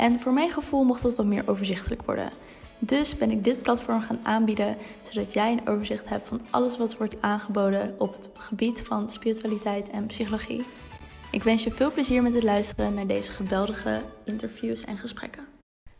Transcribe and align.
En 0.00 0.20
voor 0.20 0.32
mijn 0.32 0.50
gevoel 0.50 0.84
mocht 0.84 1.02
dat 1.02 1.14
wat 1.14 1.26
meer 1.26 1.48
overzichtelijk 1.48 2.02
worden. 2.02 2.30
Dus 2.78 3.16
ben 3.16 3.30
ik 3.30 3.44
dit 3.44 3.62
platform 3.62 4.00
gaan 4.00 4.20
aanbieden, 4.22 4.76
zodat 5.02 5.32
jij 5.32 5.52
een 5.52 5.68
overzicht 5.68 6.08
hebt 6.08 6.28
van 6.28 6.40
alles 6.50 6.76
wat 6.76 6.96
wordt 6.96 7.22
aangeboden 7.22 7.94
op 7.98 8.12
het 8.12 8.30
gebied 8.34 8.82
van 8.82 9.10
spiritualiteit 9.10 9.90
en 9.90 10.06
psychologie. 10.06 10.64
Ik 11.30 11.42
wens 11.42 11.64
je 11.64 11.70
veel 11.70 11.92
plezier 11.92 12.22
met 12.22 12.34
het 12.34 12.42
luisteren 12.42 12.94
naar 12.94 13.06
deze 13.06 13.32
geweldige 13.32 14.02
interviews 14.24 14.84
en 14.84 14.98
gesprekken. 14.98 15.46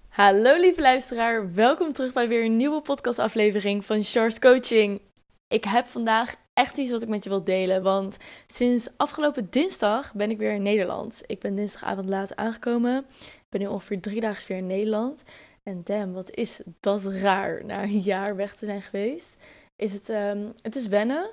Hallo 0.09 0.61
lieve 0.61 0.81
luisteraar, 0.81 1.55
welkom 1.55 1.93
terug 1.93 2.13
bij 2.13 2.29
weer 2.29 2.45
een 2.45 2.57
nieuwe 2.57 2.81
podcastaflevering 2.81 3.85
van 3.85 4.03
Charles 4.03 4.39
Coaching. 4.39 5.01
Ik 5.49 5.65
heb 5.65 5.87
vandaag 5.87 6.35
echt 6.53 6.77
iets 6.77 6.91
wat 6.91 7.03
ik 7.03 7.09
met 7.09 7.25
je 7.25 7.31
wil 7.31 7.45
delen, 7.45 7.83
want 7.83 8.19
sinds 8.47 8.89
afgelopen 8.97 9.47
dinsdag 9.51 10.15
ben 10.15 10.31
ik 10.31 10.39
weer 10.39 10.53
in 10.53 10.63
Nederland. 10.63 11.23
Ik 11.27 11.41
ben 11.41 11.55
dinsdagavond 11.55 12.09
laat 12.09 12.37
aangekomen 12.37 13.07
ben 13.51 13.61
nu 13.61 13.67
ongeveer 13.67 14.01
drie 14.01 14.21
dagen 14.21 14.49
weer 14.49 14.57
in 14.57 14.67
Nederland. 14.67 15.23
En 15.63 15.81
damn, 15.85 16.13
wat 16.13 16.31
is 16.31 16.61
dat 16.81 17.05
raar 17.05 17.65
na 17.65 17.83
een 17.83 18.01
jaar 18.01 18.37
weg 18.37 18.55
te 18.55 18.65
zijn 18.65 18.83
geweest. 18.83 19.37
Is 19.77 19.93
het, 19.93 20.09
um, 20.09 20.53
het 20.63 20.77
is 20.77 20.87
wennen. 20.87 21.31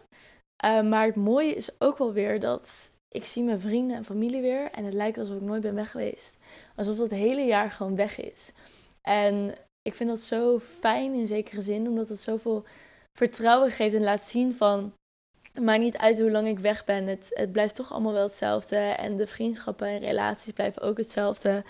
Uh, 0.66 0.82
maar 0.82 1.06
het 1.06 1.16
mooie 1.16 1.56
is 1.56 1.70
ook 1.80 1.98
wel 1.98 2.14
weer 2.14 2.40
dat 2.40 2.92
ik 3.10 3.26
zie 3.26 3.44
mijn 3.44 3.62
vrienden 3.62 3.98
en 3.98 4.06
familie 4.06 4.42
weer. 4.42 4.72
En 4.72 4.84
het 4.84 4.94
lijkt 4.94 5.18
alsof 5.18 5.38
ik 5.38 5.44
nooit 5.44 5.62
ben 5.62 5.76
weg 5.76 5.92
geweest. 5.92 6.38
Alsof 6.76 6.98
dat 6.98 7.10
hele 7.10 7.46
jaar 7.46 7.72
gewoon 7.72 7.96
weg 7.96 8.20
is. 8.20 8.54
En 9.02 9.56
ik 9.82 9.94
vind 9.94 10.10
dat 10.10 10.20
zo 10.20 10.60
fijn 10.60 11.14
in 11.14 11.28
zekere 11.28 11.62
zin. 11.62 11.88
Omdat 11.88 12.10
het 12.10 12.20
zoveel 12.20 12.66
vertrouwen 13.18 13.72
geeft 13.72 13.96
en 13.96 14.04
laat 14.04 14.22
zien 14.22 14.56
van... 14.56 14.94
Maakt 15.62 15.80
niet 15.80 15.98
uit 15.98 16.20
hoe 16.20 16.32
lang 16.32 16.48
ik 16.48 16.60
weg 16.60 16.86
ben. 16.86 17.08
Het, 17.08 17.32
het 17.34 17.52
blijft 17.52 17.76
toch 17.76 17.92
allemaal 17.92 18.14
wel 18.14 18.24
hetzelfde. 18.24 18.78
En 18.78 19.16
de 19.16 19.28
vriendschappen 19.28 19.88
en 19.88 20.00
relaties 20.00 20.52
blijven 20.52 20.82
ook 20.82 20.98
hetzelfde. 20.98 21.64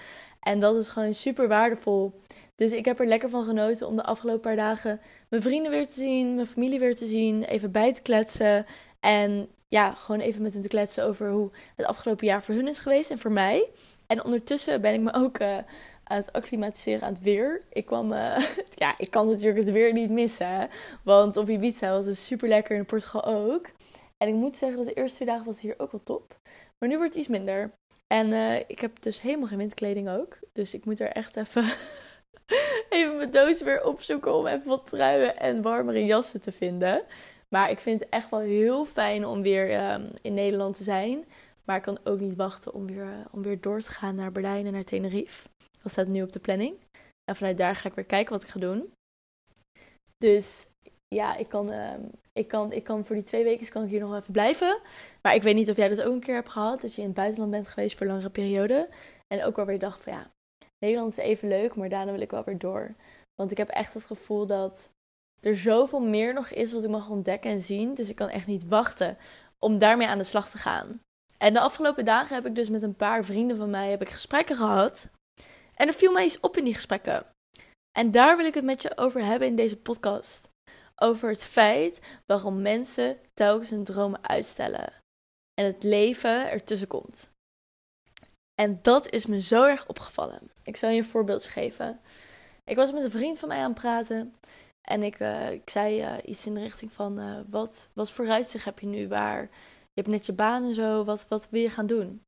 En 0.47 0.59
dat 0.59 0.75
is 0.75 0.89
gewoon 0.89 1.13
super 1.13 1.47
waardevol. 1.47 2.21
Dus 2.55 2.71
ik 2.71 2.85
heb 2.85 2.99
er 2.99 3.07
lekker 3.07 3.29
van 3.29 3.43
genoten 3.43 3.87
om 3.87 3.95
de 3.95 4.03
afgelopen 4.03 4.41
paar 4.41 4.55
dagen 4.55 5.01
mijn 5.29 5.41
vrienden 5.41 5.71
weer 5.71 5.87
te 5.87 5.93
zien, 5.93 6.35
mijn 6.35 6.47
familie 6.47 6.79
weer 6.79 6.95
te 6.95 7.05
zien, 7.05 7.43
even 7.43 7.71
bij 7.71 7.93
te 7.93 8.01
kletsen. 8.01 8.65
En 8.99 9.49
ja, 9.67 9.91
gewoon 9.91 10.21
even 10.21 10.41
met 10.41 10.53
hen 10.53 10.61
te 10.61 10.67
kletsen 10.67 11.03
over 11.03 11.31
hoe 11.31 11.51
het 11.75 11.85
afgelopen 11.85 12.27
jaar 12.27 12.43
voor 12.43 12.55
hun 12.55 12.67
is 12.67 12.79
geweest 12.79 13.09
en 13.09 13.17
voor 13.17 13.31
mij. 13.31 13.69
En 14.07 14.23
ondertussen 14.23 14.81
ben 14.81 14.93
ik 14.93 15.01
me 15.01 15.13
ook 15.13 15.39
uh, 15.39 15.57
aan 16.03 16.17
het 16.17 16.33
acclimatiseren 16.33 17.01
aan 17.01 17.13
het 17.13 17.23
weer. 17.23 17.61
Ik 17.69 17.85
kwam, 17.85 18.11
uh, 18.11 18.37
ja, 18.83 18.93
ik 18.97 19.11
kan 19.11 19.27
natuurlijk 19.27 19.65
het 19.65 19.71
weer 19.71 19.93
niet 19.93 20.09
missen. 20.09 20.69
Want 21.03 21.37
op 21.37 21.49
Ibiza 21.49 21.91
was 21.91 22.05
het 22.05 22.17
super 22.17 22.47
lekker 22.47 22.77
in 22.77 22.85
Portugal 22.85 23.25
ook. 23.25 23.69
En 24.17 24.27
ik 24.27 24.33
moet 24.33 24.57
zeggen 24.57 24.77
dat 24.77 24.87
de 24.87 24.93
eerste 24.93 25.15
twee 25.15 25.27
dagen 25.27 25.45
was 25.45 25.59
hier 25.59 25.75
ook 25.77 25.91
wel 25.91 26.03
top. 26.03 26.39
Maar 26.79 26.89
nu 26.89 26.97
wordt 26.97 27.13
het 27.13 27.19
iets 27.19 27.37
minder. 27.37 27.71
En 28.07 28.27
uh, 28.31 28.59
ik 28.59 28.79
heb 28.79 29.01
dus 29.01 29.21
helemaal 29.21 29.47
geen 29.47 29.57
windkleding 29.57 30.09
ook. 30.09 30.39
Dus 30.53 30.73
ik 30.73 30.85
moet 30.85 30.99
er 30.99 31.09
echt 31.09 31.35
even, 31.35 31.63
even 32.89 33.17
mijn 33.17 33.31
doos 33.31 33.61
weer 33.61 33.83
opzoeken 33.83 34.35
om 34.35 34.47
even 34.47 34.67
wat 34.67 34.87
truien 34.87 35.37
en 35.37 35.61
warmere 35.61 36.05
jassen 36.05 36.41
te 36.41 36.51
vinden. 36.51 37.03
Maar 37.49 37.69
ik 37.69 37.79
vind 37.79 37.99
het 37.99 38.09
echt 38.09 38.29
wel 38.29 38.39
heel 38.39 38.85
fijn 38.85 39.25
om 39.25 39.41
weer 39.41 39.91
um, 39.93 40.09
in 40.21 40.33
Nederland 40.33 40.77
te 40.77 40.83
zijn. 40.83 41.25
Maar 41.63 41.75
ik 41.75 41.81
kan 41.81 41.99
ook 42.03 42.19
niet 42.19 42.35
wachten 42.35 42.73
om 42.73 42.87
weer, 42.87 43.05
uh, 43.05 43.25
om 43.31 43.41
weer 43.41 43.61
door 43.61 43.79
te 43.79 43.91
gaan 43.91 44.15
naar 44.15 44.31
Berlijn 44.31 44.65
en 44.65 44.71
naar 44.71 44.83
Tenerife. 44.83 45.49
Dat 45.81 45.91
staat 45.91 46.07
nu 46.07 46.21
op 46.21 46.31
de 46.31 46.39
planning. 46.39 46.75
En 47.23 47.35
vanuit 47.35 47.57
daar 47.57 47.75
ga 47.75 47.89
ik 47.89 47.95
weer 47.95 48.05
kijken 48.05 48.33
wat 48.33 48.43
ik 48.43 48.49
ga 48.49 48.59
doen. 48.59 48.93
Dus 50.17 50.67
ja, 51.07 51.35
ik 51.35 51.49
kan, 51.49 51.73
uh, 51.73 51.93
ik, 52.33 52.47
kan, 52.47 52.71
ik 52.71 52.83
kan 52.83 53.05
voor 53.05 53.15
die 53.15 53.25
twee 53.25 53.43
weken 53.43 53.69
kan 53.69 53.83
ik 53.83 53.89
hier 53.89 53.99
nog 53.99 54.15
even 54.15 54.31
blijven. 54.31 54.79
Maar 55.21 55.35
ik 55.35 55.43
weet 55.43 55.55
niet 55.55 55.69
of 55.69 55.77
jij 55.77 55.89
dat 55.89 56.01
ook 56.01 56.13
een 56.13 56.19
keer 56.19 56.35
hebt 56.35 56.49
gehad. 56.49 56.81
Dat 56.81 56.95
je 56.95 57.01
in 57.01 57.07
het 57.07 57.15
buitenland 57.15 57.51
bent 57.51 57.67
geweest 57.67 57.97
voor 57.97 58.07
langere 58.07 58.29
periode. 58.29 58.89
En 59.27 59.43
ook 59.43 59.55
wel 59.55 59.65
weer 59.65 59.79
dacht 59.79 60.03
van 60.03 60.13
ja, 60.13 60.31
Nederland 60.79 61.11
is 61.11 61.17
even 61.17 61.47
leuk, 61.47 61.75
maar 61.75 61.89
daarna 61.89 62.11
wil 62.11 62.21
ik 62.21 62.31
wel 62.31 62.43
weer 62.43 62.57
door. 62.57 62.95
Want 63.35 63.51
ik 63.51 63.57
heb 63.57 63.69
echt 63.69 63.93
het 63.93 64.05
gevoel 64.05 64.45
dat 64.45 64.91
er 65.41 65.55
zoveel 65.55 65.99
meer 65.99 66.33
nog 66.33 66.49
is 66.49 66.73
wat 66.73 66.83
ik 66.83 66.89
mag 66.89 67.09
ontdekken 67.09 67.51
en 67.51 67.61
zien. 67.61 67.93
Dus 67.93 68.09
ik 68.09 68.15
kan 68.15 68.29
echt 68.29 68.47
niet 68.47 68.67
wachten 68.67 69.17
om 69.59 69.77
daarmee 69.77 70.07
aan 70.07 70.17
de 70.17 70.23
slag 70.23 70.49
te 70.49 70.57
gaan. 70.57 71.01
En 71.37 71.53
de 71.53 71.59
afgelopen 71.59 72.05
dagen 72.05 72.35
heb 72.35 72.45
ik 72.45 72.55
dus 72.55 72.69
met 72.69 72.83
een 72.83 72.95
paar 72.95 73.25
vrienden 73.25 73.57
van 73.57 73.69
mij 73.69 73.89
heb 73.89 74.01
ik 74.01 74.09
gesprekken 74.09 74.55
gehad. 74.55 75.09
En 75.75 75.87
er 75.87 75.93
viel 75.93 76.11
mij 76.11 76.25
iets 76.25 76.39
op 76.39 76.57
in 76.57 76.63
die 76.63 76.73
gesprekken. 76.73 77.25
En 77.97 78.11
daar 78.11 78.37
wil 78.37 78.45
ik 78.45 78.53
het 78.53 78.63
met 78.63 78.81
je 78.81 78.97
over 78.97 79.23
hebben 79.23 79.47
in 79.47 79.55
deze 79.55 79.77
podcast 79.77 80.49
over 81.01 81.29
het 81.29 81.43
feit 81.43 81.99
waarom 82.25 82.61
mensen 82.61 83.17
telkens 83.33 83.69
hun 83.69 83.83
dromen 83.83 84.27
uitstellen 84.27 84.93
en 85.53 85.65
het 85.65 85.83
leven 85.83 86.51
ertussen 86.51 86.87
komt. 86.87 87.29
En 88.61 88.79
dat 88.81 89.09
is 89.09 89.25
me 89.25 89.41
zo 89.41 89.63
erg 89.63 89.87
opgevallen. 89.87 90.51
Ik 90.63 90.77
zal 90.77 90.89
je 90.89 90.97
een 90.97 91.05
voorbeeld 91.05 91.43
geven. 91.43 91.99
Ik 92.63 92.75
was 92.75 92.91
met 92.91 93.03
een 93.03 93.11
vriend 93.11 93.37
van 93.37 93.47
mij 93.47 93.57
aan 93.57 93.71
het 93.71 93.79
praten 93.79 94.35
en 94.89 95.03
ik, 95.03 95.19
uh, 95.19 95.51
ik 95.51 95.69
zei 95.69 96.01
uh, 96.01 96.13
iets 96.25 96.45
in 96.45 96.53
de 96.53 96.59
richting 96.59 96.93
van: 96.93 97.19
uh, 97.19 97.39
wat, 97.49 97.89
wat 97.93 98.11
voor 98.11 98.29
uitzicht 98.29 98.65
heb 98.65 98.79
je 98.79 98.87
nu? 98.87 99.07
Waar 99.07 99.41
je 99.41 100.01
hebt 100.01 100.07
net 100.07 100.25
je 100.25 100.33
baan 100.33 100.63
en 100.63 100.73
zo, 100.73 101.03
wat, 101.03 101.25
wat 101.27 101.49
wil 101.49 101.61
je 101.61 101.69
gaan 101.69 101.87
doen? 101.87 102.21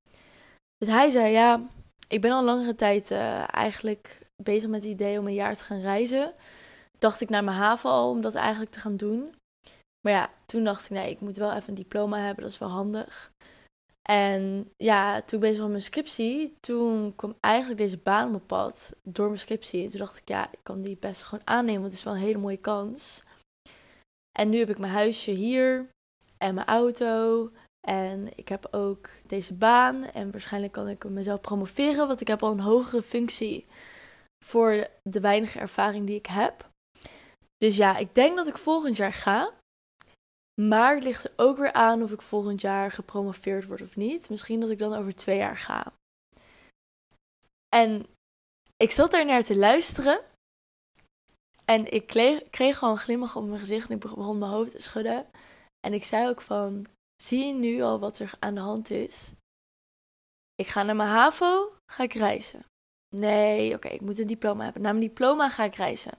Dus 0.77 0.87
hij 0.87 1.09
zei: 1.09 1.31
Ja, 1.31 1.67
ik 2.07 2.21
ben 2.21 2.31
al 2.31 2.43
langere 2.43 2.75
tijd 2.75 3.11
eigenlijk 3.51 4.27
bezig 4.43 4.69
met 4.69 4.83
het 4.83 4.91
idee 4.91 5.19
om 5.19 5.27
een 5.27 5.33
jaar 5.33 5.55
te 5.57 5.63
gaan 5.63 5.81
reizen 5.81 6.33
dacht 6.99 7.21
ik 7.21 7.29
naar 7.29 7.43
mijn 7.43 7.77
al 7.83 8.09
om 8.09 8.21
dat 8.21 8.35
eigenlijk 8.35 8.71
te 8.71 8.79
gaan 8.79 8.97
doen. 8.97 9.35
Maar 10.01 10.13
ja, 10.13 10.29
toen 10.45 10.63
dacht 10.63 10.83
ik, 10.83 10.89
nee, 10.89 11.09
ik 11.09 11.19
moet 11.19 11.37
wel 11.37 11.53
even 11.53 11.69
een 11.69 11.75
diploma 11.75 12.17
hebben, 12.17 12.43
dat 12.43 12.53
is 12.53 12.59
wel 12.59 12.69
handig. 12.69 13.31
En 14.09 14.71
ja, 14.77 15.21
toen 15.21 15.39
ik 15.39 15.45
bezig 15.45 15.57
was 15.57 15.57
met 15.57 15.69
mijn 15.69 15.81
scriptie, 15.81 16.55
toen 16.59 17.15
kwam 17.15 17.35
eigenlijk 17.39 17.79
deze 17.79 17.97
baan 17.97 18.23
op 18.25 18.29
mijn 18.29 18.45
pad 18.45 18.95
door 19.03 19.27
mijn 19.27 19.39
scriptie. 19.39 19.83
En 19.83 19.89
toen 19.89 19.99
dacht 19.99 20.17
ik, 20.17 20.27
ja, 20.27 20.51
ik 20.51 20.59
kan 20.63 20.81
die 20.81 20.97
best 20.97 21.23
gewoon 21.23 21.47
aannemen, 21.47 21.81
want 21.81 21.91
het 21.91 22.01
is 22.01 22.03
wel 22.03 22.13
een 22.13 22.19
hele 22.19 22.37
mooie 22.37 22.57
kans. 22.57 23.23
En 24.39 24.49
nu 24.49 24.57
heb 24.57 24.69
ik 24.69 24.77
mijn 24.77 24.93
huisje 24.93 25.31
hier 25.31 25.89
en 26.37 26.53
mijn 26.53 26.67
auto. 26.67 27.49
En 27.87 28.37
ik 28.37 28.47
heb 28.47 28.67
ook 28.71 29.09
deze 29.27 29.55
baan. 29.55 30.03
En 30.03 30.31
waarschijnlijk 30.31 30.73
kan 30.73 30.87
ik 30.87 31.09
mezelf 31.09 31.41
promoveren, 31.41 32.07
want 32.07 32.21
ik 32.21 32.27
heb 32.27 32.43
al 32.43 32.51
een 32.51 32.59
hogere 32.59 33.01
functie 33.01 33.65
voor 34.45 34.87
de 35.03 35.19
weinige 35.19 35.59
ervaring 35.59 36.05
die 36.05 36.17
ik 36.17 36.25
heb. 36.25 36.68
Dus 37.59 37.77
ja, 37.77 37.97
ik 37.97 38.15
denk 38.15 38.35
dat 38.35 38.47
ik 38.47 38.57
volgend 38.57 38.97
jaar 38.97 39.13
ga. 39.13 39.53
Maar 40.61 40.95
het 40.95 41.03
ligt 41.03 41.23
er 41.23 41.33
ook 41.35 41.57
weer 41.57 41.73
aan 41.73 42.03
of 42.03 42.11
ik 42.11 42.21
volgend 42.21 42.61
jaar 42.61 42.91
gepromoveerd 42.91 43.65
word 43.65 43.81
of 43.81 43.95
niet. 43.95 44.29
Misschien 44.29 44.59
dat 44.59 44.69
ik 44.69 44.79
dan 44.79 44.93
over 44.93 45.15
twee 45.15 45.37
jaar 45.37 45.57
ga. 45.57 45.93
En 47.75 48.05
ik 48.77 48.91
zat 48.91 49.11
daar 49.11 49.25
naar 49.25 49.43
te 49.43 49.57
luisteren. 49.57 50.21
En 51.65 51.91
ik 51.91 52.07
kreeg, 52.07 52.77
gewoon 52.77 52.93
een 52.93 52.99
glimlach 52.99 53.35
op 53.35 53.45
mijn 53.45 53.59
gezicht 53.59 53.89
en 53.89 53.95
ik 53.95 54.01
begon 54.01 54.37
mijn 54.37 54.51
hoofd 54.51 54.71
te 54.71 54.81
schudden. 54.81 55.27
En 55.79 55.93
ik 55.93 56.03
zei 56.03 56.29
ook 56.29 56.41
van, 56.41 56.85
zie 57.23 57.45
je 57.45 57.53
nu 57.53 57.81
al 57.81 57.99
wat 57.99 58.19
er 58.19 58.31
aan 58.39 58.55
de 58.55 58.61
hand 58.61 58.89
is? 58.89 59.31
Ik 60.55 60.67
ga 60.67 60.83
naar 60.83 60.95
mijn 60.95 61.09
HAVO, 61.09 61.73
ga 61.91 62.03
ik 62.03 62.13
reizen. 62.13 62.65
Nee, 63.15 63.73
oké, 63.73 63.87
ik 63.87 64.01
moet 64.01 64.19
een 64.19 64.27
diploma 64.27 64.63
hebben. 64.63 64.81
Na 64.81 64.91
mijn 64.91 65.07
diploma 65.07 65.49
ga 65.49 65.63
ik 65.63 65.75
reizen. 65.75 66.17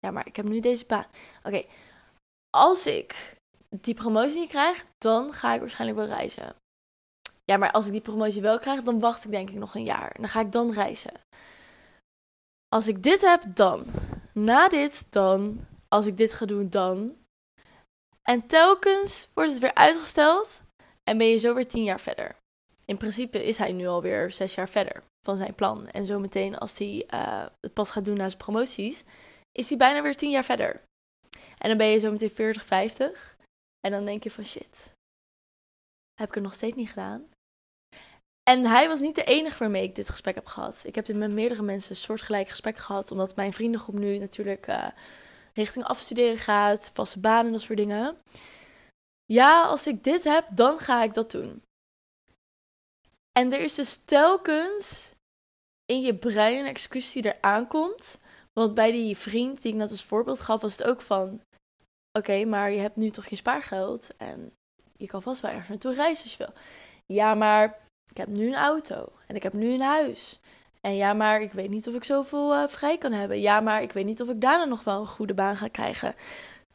Ja, 0.00 0.10
maar 0.10 0.26
ik 0.26 0.36
heb 0.36 0.48
nu 0.48 0.60
deze 0.60 0.86
baan. 0.86 1.06
Oké, 1.42 1.64
als 2.50 2.86
ik 2.86 3.36
die 3.68 3.94
promotie 3.94 4.38
niet 4.38 4.48
krijg, 4.48 4.86
dan 4.98 5.32
ga 5.32 5.54
ik 5.54 5.60
waarschijnlijk 5.60 5.98
wel 5.98 6.16
reizen. 6.16 6.54
Ja, 7.44 7.56
maar 7.56 7.70
als 7.70 7.86
ik 7.86 7.92
die 7.92 8.00
promotie 8.00 8.42
wel 8.42 8.58
krijg, 8.58 8.82
dan 8.82 8.98
wacht 8.98 9.24
ik 9.24 9.30
denk 9.30 9.50
ik 9.50 9.56
nog 9.56 9.74
een 9.74 9.84
jaar. 9.84 10.16
Dan 10.18 10.28
ga 10.28 10.40
ik 10.40 10.52
dan 10.52 10.72
reizen. 10.72 11.12
Als 12.68 12.88
ik 12.88 13.02
dit 13.02 13.20
heb, 13.20 13.42
dan. 13.54 13.86
Na 14.32 14.68
dit, 14.68 15.12
dan. 15.12 15.66
Als 15.88 16.06
ik 16.06 16.16
dit 16.16 16.32
ga 16.32 16.46
doen, 16.46 16.68
dan. 16.68 17.16
En 18.22 18.46
telkens 18.46 19.28
wordt 19.34 19.50
het 19.50 19.60
weer 19.60 19.74
uitgesteld 19.74 20.62
en 21.04 21.18
ben 21.18 21.26
je 21.26 21.36
zo 21.36 21.54
weer 21.54 21.68
tien 21.68 21.84
jaar 21.84 22.00
verder. 22.00 22.36
In 22.84 22.96
principe 22.96 23.44
is 23.44 23.58
hij 23.58 23.72
nu 23.72 23.86
alweer 23.86 24.32
zes 24.32 24.54
jaar 24.54 24.68
verder 24.68 25.02
van 25.26 25.36
zijn 25.36 25.54
plan. 25.54 25.88
En 25.88 26.06
zometeen 26.06 26.58
als 26.58 26.78
hij 26.78 27.08
uh, 27.14 27.46
het 27.60 27.72
pas 27.72 27.90
gaat 27.90 28.04
doen 28.04 28.16
na 28.16 28.28
zijn 28.28 28.42
promoties, 28.42 29.04
is 29.52 29.68
hij 29.68 29.78
bijna 29.78 30.02
weer 30.02 30.16
tien 30.16 30.30
jaar 30.30 30.44
verder. 30.44 30.82
En 31.58 31.68
dan 31.68 31.76
ben 31.76 31.86
je 31.86 31.98
zo 31.98 32.10
meteen 32.10 32.30
40, 32.30 32.64
50. 32.64 33.36
En 33.80 33.90
dan 33.90 34.04
denk 34.04 34.22
je 34.22 34.30
van 34.30 34.44
shit, 34.44 34.92
heb 36.14 36.28
ik 36.28 36.34
het 36.34 36.42
nog 36.42 36.54
steeds 36.54 36.76
niet 36.76 36.88
gedaan? 36.88 37.28
En 38.50 38.66
hij 38.66 38.88
was 38.88 39.00
niet 39.00 39.14
de 39.14 39.24
enige 39.24 39.58
waarmee 39.58 39.82
ik 39.82 39.94
dit 39.94 40.08
gesprek 40.08 40.34
heb 40.34 40.46
gehad. 40.46 40.80
Ik 40.82 40.94
heb 40.94 41.08
met 41.08 41.32
meerdere 41.32 41.62
mensen 41.62 41.90
een 41.90 41.96
soortgelijk 41.96 42.48
gesprek 42.48 42.76
gehad. 42.76 43.10
Omdat 43.10 43.36
mijn 43.36 43.52
vriendengroep 43.52 43.98
nu 43.98 44.18
natuurlijk 44.18 44.66
uh, 44.66 44.86
richting 45.54 45.84
afstuderen 45.84 46.36
gaat. 46.36 46.90
Vaste 46.94 47.20
banen 47.20 47.46
en 47.46 47.52
dat 47.52 47.60
soort 47.60 47.78
dingen. 47.78 48.16
Ja, 49.24 49.62
als 49.62 49.86
ik 49.86 50.04
dit 50.04 50.24
heb, 50.24 50.48
dan 50.52 50.78
ga 50.78 51.02
ik 51.02 51.14
dat 51.14 51.30
doen. 51.30 51.62
En 53.32 53.52
er 53.52 53.60
is 53.60 53.74
dus 53.74 54.04
telkens 54.04 55.14
in 55.84 56.00
je 56.00 56.14
brein 56.14 56.58
een 56.58 56.66
excuus 56.66 57.12
die 57.12 57.22
er 57.22 57.38
aankomt. 57.40 58.20
Want 58.52 58.74
bij 58.74 58.92
die 58.92 59.16
vriend 59.16 59.62
die 59.62 59.72
ik 59.72 59.78
net 59.78 59.90
als 59.90 60.04
voorbeeld 60.04 60.40
gaf, 60.40 60.60
was 60.60 60.78
het 60.78 60.86
ook 60.86 61.00
van... 61.00 61.40
Oké, 62.18 62.44
maar 62.44 62.72
je 62.72 62.80
hebt 62.80 62.96
nu 62.96 63.10
toch 63.10 63.26
je 63.26 63.36
spaargeld 63.36 64.16
en 64.16 64.52
je 64.96 65.06
kan 65.06 65.22
vast 65.22 65.40
wel 65.40 65.50
ergens 65.50 65.68
naartoe 65.68 65.94
reizen 65.94 66.24
als 66.24 66.36
je 66.36 66.44
wil. 66.44 66.54
Ja, 67.06 67.34
maar 67.34 67.78
ik 68.10 68.16
heb 68.16 68.28
nu 68.28 68.46
een 68.46 68.54
auto 68.54 69.12
en 69.26 69.36
ik 69.36 69.42
heb 69.42 69.52
nu 69.52 69.72
een 69.72 69.80
huis. 69.80 70.40
En 70.80 70.96
ja, 70.96 71.12
maar 71.12 71.42
ik 71.42 71.52
weet 71.52 71.70
niet 71.70 71.88
of 71.88 71.94
ik 71.94 72.04
zoveel 72.04 72.54
uh, 72.54 72.68
vrij 72.68 72.98
kan 72.98 73.12
hebben. 73.12 73.40
Ja, 73.40 73.60
maar 73.60 73.82
ik 73.82 73.92
weet 73.92 74.04
niet 74.04 74.22
of 74.22 74.28
ik 74.28 74.40
daarna 74.40 74.64
nog 74.64 74.84
wel 74.84 75.00
een 75.00 75.06
goede 75.06 75.34
baan 75.34 75.56
ga 75.56 75.68
krijgen. 75.68 76.14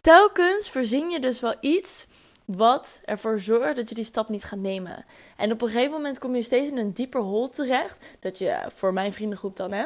Telkens 0.02 0.70
verzin 0.70 1.10
je 1.10 1.20
dus 1.20 1.40
wel 1.40 1.56
iets 1.62 2.08
wat 2.46 3.02
ervoor 3.06 3.40
zorgt 3.40 3.76
dat 3.76 3.90
je 3.90 3.96
die 3.96 4.04
stap 4.04 4.30
niet 4.30 4.44
gaat 4.44 4.60
nemen. 4.60 5.06
En 5.38 5.52
op 5.52 5.62
een 5.62 5.70
gegeven 5.70 5.92
moment 5.92 6.20
kom 6.20 6.36
je 6.36 6.42
steeds 6.42 6.70
in 6.70 6.78
een 6.78 6.94
dieper 6.94 7.22
hol 7.22 7.50
terecht. 7.50 8.06
Dat 8.20 8.38
je, 8.38 8.66
voor 8.68 8.94
mijn 8.94 9.14
vriendengroep 9.14 9.58
dan 9.58 9.72
hè, 9.72 9.86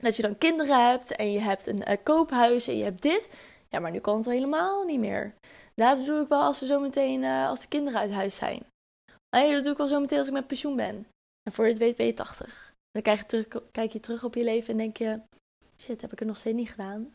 dat 0.00 0.16
je 0.16 0.22
dan 0.22 0.38
kinderen 0.38 0.90
hebt 0.90 1.16
en 1.16 1.32
je 1.32 1.40
hebt 1.40 1.66
een 1.66 1.90
uh, 1.90 1.96
koophuis 2.02 2.68
en 2.68 2.76
je 2.76 2.84
hebt 2.84 3.02
dit. 3.02 3.28
Ja, 3.68 3.78
maar 3.78 3.90
nu 3.90 3.98
kan 3.98 4.16
het 4.16 4.26
helemaal 4.26 4.84
niet 4.84 5.00
meer. 5.00 5.34
Dat 5.74 6.04
doe 6.04 6.22
ik 6.22 6.28
wel 6.28 6.42
als 6.42 6.60
we 6.60 6.66
zo 6.66 6.80
meteen, 6.80 7.22
uh, 7.22 7.48
als 7.48 7.60
de 7.60 7.68
kinderen 7.68 8.00
uit 8.00 8.10
huis 8.10 8.36
zijn. 8.36 8.62
Nee, 9.36 9.52
dat 9.52 9.62
doe 9.62 9.72
ik 9.72 9.78
wel 9.78 9.86
zo 9.86 10.00
meteen 10.00 10.18
als 10.18 10.26
ik 10.26 10.32
met 10.32 10.46
pensioen 10.46 10.76
ben. 10.76 11.06
En 11.42 11.52
voor 11.52 11.64
je 11.64 11.70
het 11.70 11.80
weet 11.80 11.96
ben 11.96 12.06
je 12.06 12.14
80. 12.14 12.74
Dan 12.90 13.02
kijk 13.02 13.18
je, 13.18 13.26
terug, 13.26 13.62
kijk 13.70 13.92
je 13.92 14.00
terug 14.00 14.24
op 14.24 14.34
je 14.34 14.44
leven 14.44 14.70
en 14.70 14.78
denk 14.78 14.96
je... 14.96 15.20
Shit, 15.80 16.00
heb 16.00 16.12
ik 16.12 16.18
het 16.18 16.28
nog 16.28 16.36
steeds 16.36 16.56
niet 16.56 16.70
gedaan? 16.70 17.12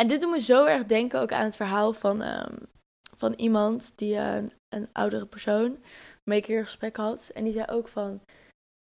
En 0.00 0.08
dit 0.08 0.20
doet 0.20 0.30
me 0.30 0.40
zo 0.40 0.64
erg 0.64 0.86
denken 0.86 1.20
ook 1.20 1.32
aan 1.32 1.44
het 1.44 1.56
verhaal 1.56 1.92
van, 1.92 2.22
um, 2.22 2.58
van 3.16 3.32
iemand 3.32 3.92
die 3.94 4.14
uh, 4.14 4.42
een 4.68 4.88
oudere 4.92 5.26
persoon 5.26 5.78
mee 6.24 6.38
een 6.38 6.44
keer 6.44 6.58
een 6.58 6.64
gesprek 6.64 6.96
had. 6.96 7.30
En 7.34 7.44
die 7.44 7.52
zei 7.52 7.66
ook 7.66 7.88
van... 7.88 8.20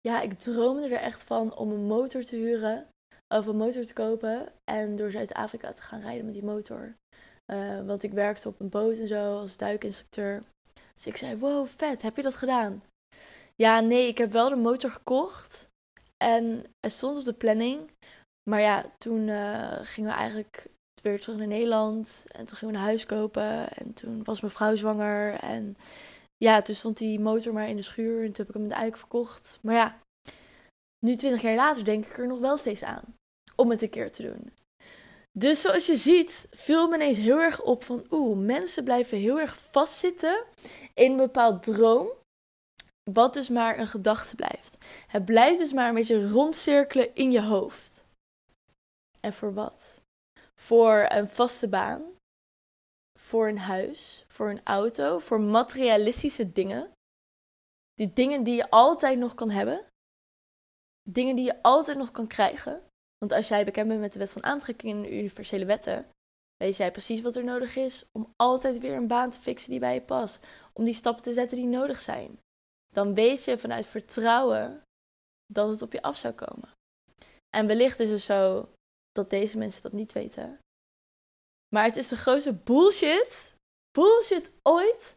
Ja, 0.00 0.20
ik 0.20 0.38
droomde 0.38 0.88
er 0.88 1.00
echt 1.00 1.24
van 1.24 1.54
om 1.54 1.70
een 1.70 1.84
motor 1.84 2.22
te 2.22 2.36
huren. 2.36 2.88
Of 3.34 3.46
een 3.46 3.56
motor 3.56 3.84
te 3.84 3.92
kopen. 3.92 4.52
En 4.70 4.96
door 4.96 5.10
Zuid-Afrika 5.10 5.72
te 5.72 5.82
gaan 5.82 6.00
rijden 6.00 6.24
met 6.24 6.34
die 6.34 6.44
motor. 6.44 6.94
Uh, 7.52 7.86
want 7.86 8.02
ik 8.02 8.12
werkte 8.12 8.48
op 8.48 8.60
een 8.60 8.68
boot 8.68 8.98
en 8.98 9.08
zo 9.08 9.38
als 9.38 9.56
duikinstructeur. 9.56 10.42
Dus 10.94 11.06
ik 11.06 11.16
zei, 11.16 11.38
wow, 11.38 11.66
vet, 11.66 12.02
heb 12.02 12.16
je 12.16 12.22
dat 12.22 12.34
gedaan? 12.34 12.82
Ja, 13.56 13.80
nee, 13.80 14.08
ik 14.08 14.18
heb 14.18 14.32
wel 14.32 14.48
de 14.48 14.56
motor 14.56 14.90
gekocht. 14.90 15.68
En 16.24 16.64
het 16.80 16.92
stond 16.92 17.18
op 17.18 17.24
de 17.24 17.32
planning. 17.32 17.90
Maar 18.50 18.60
ja, 18.60 18.84
toen 18.98 19.28
uh, 19.28 19.78
gingen 19.82 20.10
we 20.10 20.16
eigenlijk 20.16 20.66
weer 21.02 21.20
terug 21.20 21.38
naar 21.38 21.46
Nederland. 21.46 22.24
En 22.28 22.44
toen 22.44 22.56
gingen 22.56 22.74
we 22.74 22.80
een 22.80 22.86
huis 22.86 23.06
kopen. 23.06 23.68
En 23.68 23.94
toen 23.94 24.24
was 24.24 24.40
mijn 24.40 24.52
vrouw 24.52 24.74
zwanger. 24.74 25.34
En 25.34 25.76
ja, 26.36 26.62
toen 26.62 26.74
stond 26.74 26.98
die 26.98 27.20
motor 27.20 27.52
maar 27.52 27.68
in 27.68 27.76
de 27.76 27.82
schuur. 27.82 28.24
En 28.24 28.32
toen 28.32 28.46
heb 28.46 28.48
ik 28.48 28.54
hem 28.54 28.62
eigenlijk 28.62 28.96
verkocht. 28.96 29.58
Maar 29.62 29.74
ja, 29.74 29.98
nu 31.06 31.16
twintig 31.16 31.42
jaar 31.42 31.54
later 31.54 31.84
denk 31.84 32.06
ik 32.06 32.18
er 32.18 32.26
nog 32.26 32.38
wel 32.38 32.56
steeds 32.56 32.82
aan. 32.82 33.14
Om 33.60 33.70
het 33.70 33.82
een 33.82 33.90
keer 33.90 34.12
te 34.12 34.22
doen. 34.22 34.52
Dus 35.32 35.60
zoals 35.60 35.86
je 35.86 35.96
ziet, 35.96 36.48
viel 36.50 36.88
me 36.88 36.94
ineens 36.94 37.18
heel 37.18 37.38
erg 37.38 37.62
op 37.62 37.84
van 37.84 38.06
oeh, 38.10 38.38
mensen 38.38 38.84
blijven 38.84 39.18
heel 39.18 39.40
erg 39.40 39.56
vastzitten 39.56 40.44
in 40.94 41.10
een 41.10 41.16
bepaald 41.16 41.62
droom. 41.62 42.08
Wat 43.12 43.34
dus 43.34 43.48
maar 43.48 43.78
een 43.78 43.86
gedachte 43.86 44.34
blijft. 44.34 44.84
Het 45.06 45.24
blijft 45.24 45.58
dus 45.58 45.72
maar 45.72 45.88
een 45.88 45.94
beetje 45.94 46.28
rondcirkelen 46.28 47.14
in 47.14 47.32
je 47.32 47.42
hoofd. 47.42 48.04
En 49.20 49.32
voor 49.32 49.54
wat? 49.54 50.00
Voor 50.60 51.06
een 51.08 51.28
vaste 51.28 51.68
baan, 51.68 52.02
voor 53.18 53.48
een 53.48 53.58
huis, 53.58 54.24
voor 54.28 54.50
een 54.50 54.64
auto, 54.64 55.18
voor 55.18 55.40
materialistische 55.40 56.52
dingen. 56.52 56.92
Die 57.94 58.12
dingen 58.12 58.44
die 58.44 58.54
je 58.54 58.70
altijd 58.70 59.18
nog 59.18 59.34
kan 59.34 59.50
hebben. 59.50 59.86
Dingen 61.08 61.36
die 61.36 61.44
je 61.44 61.62
altijd 61.62 61.98
nog 61.98 62.10
kan 62.10 62.26
krijgen. 62.26 62.89
Want 63.20 63.32
als 63.32 63.48
jij 63.48 63.64
bekend 63.64 63.88
bent 63.88 64.00
met 64.00 64.12
de 64.12 64.18
wet 64.18 64.32
van 64.32 64.44
aantrekking 64.44 64.92
en 64.92 65.02
de 65.02 65.18
universele 65.18 65.64
wetten, 65.64 66.10
weet 66.56 66.76
jij 66.76 66.90
precies 66.90 67.20
wat 67.20 67.36
er 67.36 67.44
nodig 67.44 67.76
is 67.76 68.04
om 68.12 68.32
altijd 68.36 68.78
weer 68.78 68.94
een 68.94 69.06
baan 69.06 69.30
te 69.30 69.38
fixen 69.38 69.70
die 69.70 69.80
bij 69.80 69.94
je 69.94 70.00
past. 70.00 70.46
Om 70.72 70.84
die 70.84 70.94
stappen 70.94 71.22
te 71.22 71.32
zetten 71.32 71.56
die 71.56 71.66
nodig 71.66 72.00
zijn. 72.00 72.38
Dan 72.94 73.14
weet 73.14 73.44
je 73.44 73.58
vanuit 73.58 73.86
vertrouwen 73.86 74.82
dat 75.46 75.68
het 75.70 75.82
op 75.82 75.92
je 75.92 76.02
af 76.02 76.16
zou 76.16 76.34
komen. 76.34 76.68
En 77.56 77.66
wellicht 77.66 78.00
is 78.00 78.10
het 78.10 78.20
zo 78.20 78.68
dat 79.12 79.30
deze 79.30 79.58
mensen 79.58 79.82
dat 79.82 79.92
niet 79.92 80.12
weten. 80.12 80.58
Maar 81.74 81.84
het 81.84 81.96
is 81.96 82.08
de 82.08 82.16
grootste 82.16 82.54
bullshit, 82.54 83.54
bullshit 83.90 84.50
ooit, 84.62 85.16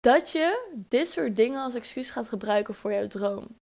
dat 0.00 0.30
je 0.30 0.72
dit 0.74 1.08
soort 1.08 1.36
dingen 1.36 1.62
als 1.62 1.74
excuus 1.74 2.10
gaat 2.10 2.28
gebruiken 2.28 2.74
voor 2.74 2.92
jouw 2.92 3.06
droom. 3.06 3.56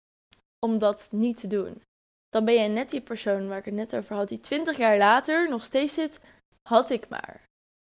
Om 0.66 0.78
dat 0.78 1.08
niet 1.10 1.40
te 1.40 1.46
doen 1.46 1.82
dan 2.32 2.44
ben 2.44 2.54
jij 2.54 2.68
net 2.68 2.90
die 2.90 3.00
persoon 3.00 3.48
waar 3.48 3.58
ik 3.58 3.64
het 3.64 3.74
net 3.74 3.96
over 3.96 4.16
had, 4.16 4.28
die 4.28 4.40
twintig 4.40 4.76
jaar 4.76 4.98
later 4.98 5.48
nog 5.48 5.64
steeds 5.64 5.94
zit, 5.94 6.20
had 6.68 6.90
ik 6.90 7.08
maar. 7.08 7.44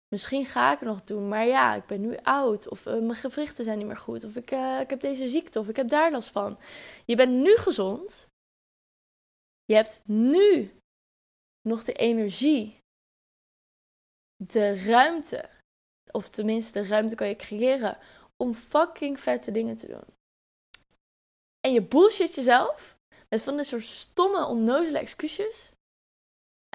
Misschien 0.08 0.46
ga 0.46 0.74
ik 0.74 0.80
het 0.80 0.88
nog 0.88 1.04
doen, 1.04 1.28
maar 1.28 1.46
ja, 1.46 1.76
ik 1.76 1.86
ben 1.86 2.02
nu 2.02 2.18
oud. 2.18 2.70
Of 2.70 2.86
uh, 2.86 2.94
mijn 2.94 3.16
gewrichten 3.16 3.64
zijn 3.64 3.78
niet 3.78 3.88
meer 3.88 3.98
goed. 3.98 4.24
Of 4.24 4.36
ik, 4.36 4.52
uh, 4.52 4.80
ik 4.80 4.90
heb 4.90 5.02
deze 5.02 5.28
ziekte, 5.28 5.60
of 5.60 5.68
ik 5.68 5.76
heb 5.76 5.88
daar 5.88 6.12
last 6.12 6.30
van. 6.30 6.60
Je 7.06 7.16
bent 7.16 7.32
nu 7.32 7.58
gezond. 7.58 8.28
Je 9.66 9.76
hebt 9.76 10.02
nu 10.06 10.72
nog 11.62 11.84
de 11.84 11.94
energie, 11.94 12.78
de 14.44 14.86
ruimte, 14.86 15.50
of 16.12 16.30
tenminste 16.30 16.82
de 16.82 16.88
ruimte 16.88 17.16
kan 17.16 17.28
je 17.28 17.36
creëren 17.36 17.98
om 18.38 18.54
fucking 18.54 19.20
vette 19.20 19.52
dingen 19.52 19.78
te 19.78 19.88
doen. 19.88 20.16
En 21.60 21.74
je 21.74 21.82
bullshit 21.82 22.36
jezelf 22.36 23.00
met 23.34 23.42
van 23.42 23.58
dit 23.58 23.68
soort 23.68 23.86
stomme, 23.86 24.46
onnozele 24.46 24.98
excuses. 24.98 25.72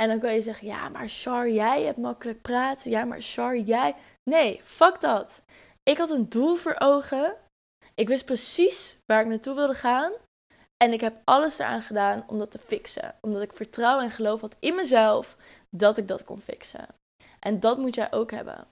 En 0.01 0.09
dan 0.09 0.21
kan 0.21 0.35
je 0.35 0.41
zeggen, 0.41 0.67
ja, 0.67 0.89
maar 0.89 1.09
Char, 1.09 1.51
jij 1.51 1.83
hebt 1.83 1.99
makkelijk 1.99 2.43
praten. 2.43 2.91
Ja, 2.91 3.05
maar 3.05 3.21
Char, 3.21 3.57
jij... 3.59 3.95
Nee, 4.31 4.61
fuck 4.65 5.01
dat. 5.01 5.43
Ik 5.83 5.99
had 5.99 6.11
een 6.11 6.29
doel 6.29 6.55
voor 6.55 6.77
ogen. 6.79 7.37
Ik 7.95 8.09
wist 8.09 8.25
precies 8.25 8.99
waar 9.07 9.21
ik 9.21 9.27
naartoe 9.27 9.55
wilde 9.55 9.75
gaan. 9.75 10.13
En 10.85 10.93
ik 10.93 11.01
heb 11.01 11.21
alles 11.25 11.59
eraan 11.59 11.83
gedaan 11.83 12.25
om 12.27 12.39
dat 12.39 12.51
te 12.51 12.59
fixen. 12.59 13.15
Omdat 13.21 13.43
ik 13.43 13.53
vertrouwen 13.53 14.05
en 14.05 14.11
geloof 14.11 14.41
had 14.41 14.57
in 14.61 14.75
mezelf 14.75 15.37
dat 15.71 15.99
ik 15.99 16.09
dat 16.09 16.25
kon 16.25 16.41
fixen. 16.41 16.87
En 17.41 17.61
dat 17.61 17.79
moet 17.79 17.95
jij 17.95 18.13
ook 18.13 18.31
hebben. 18.31 18.67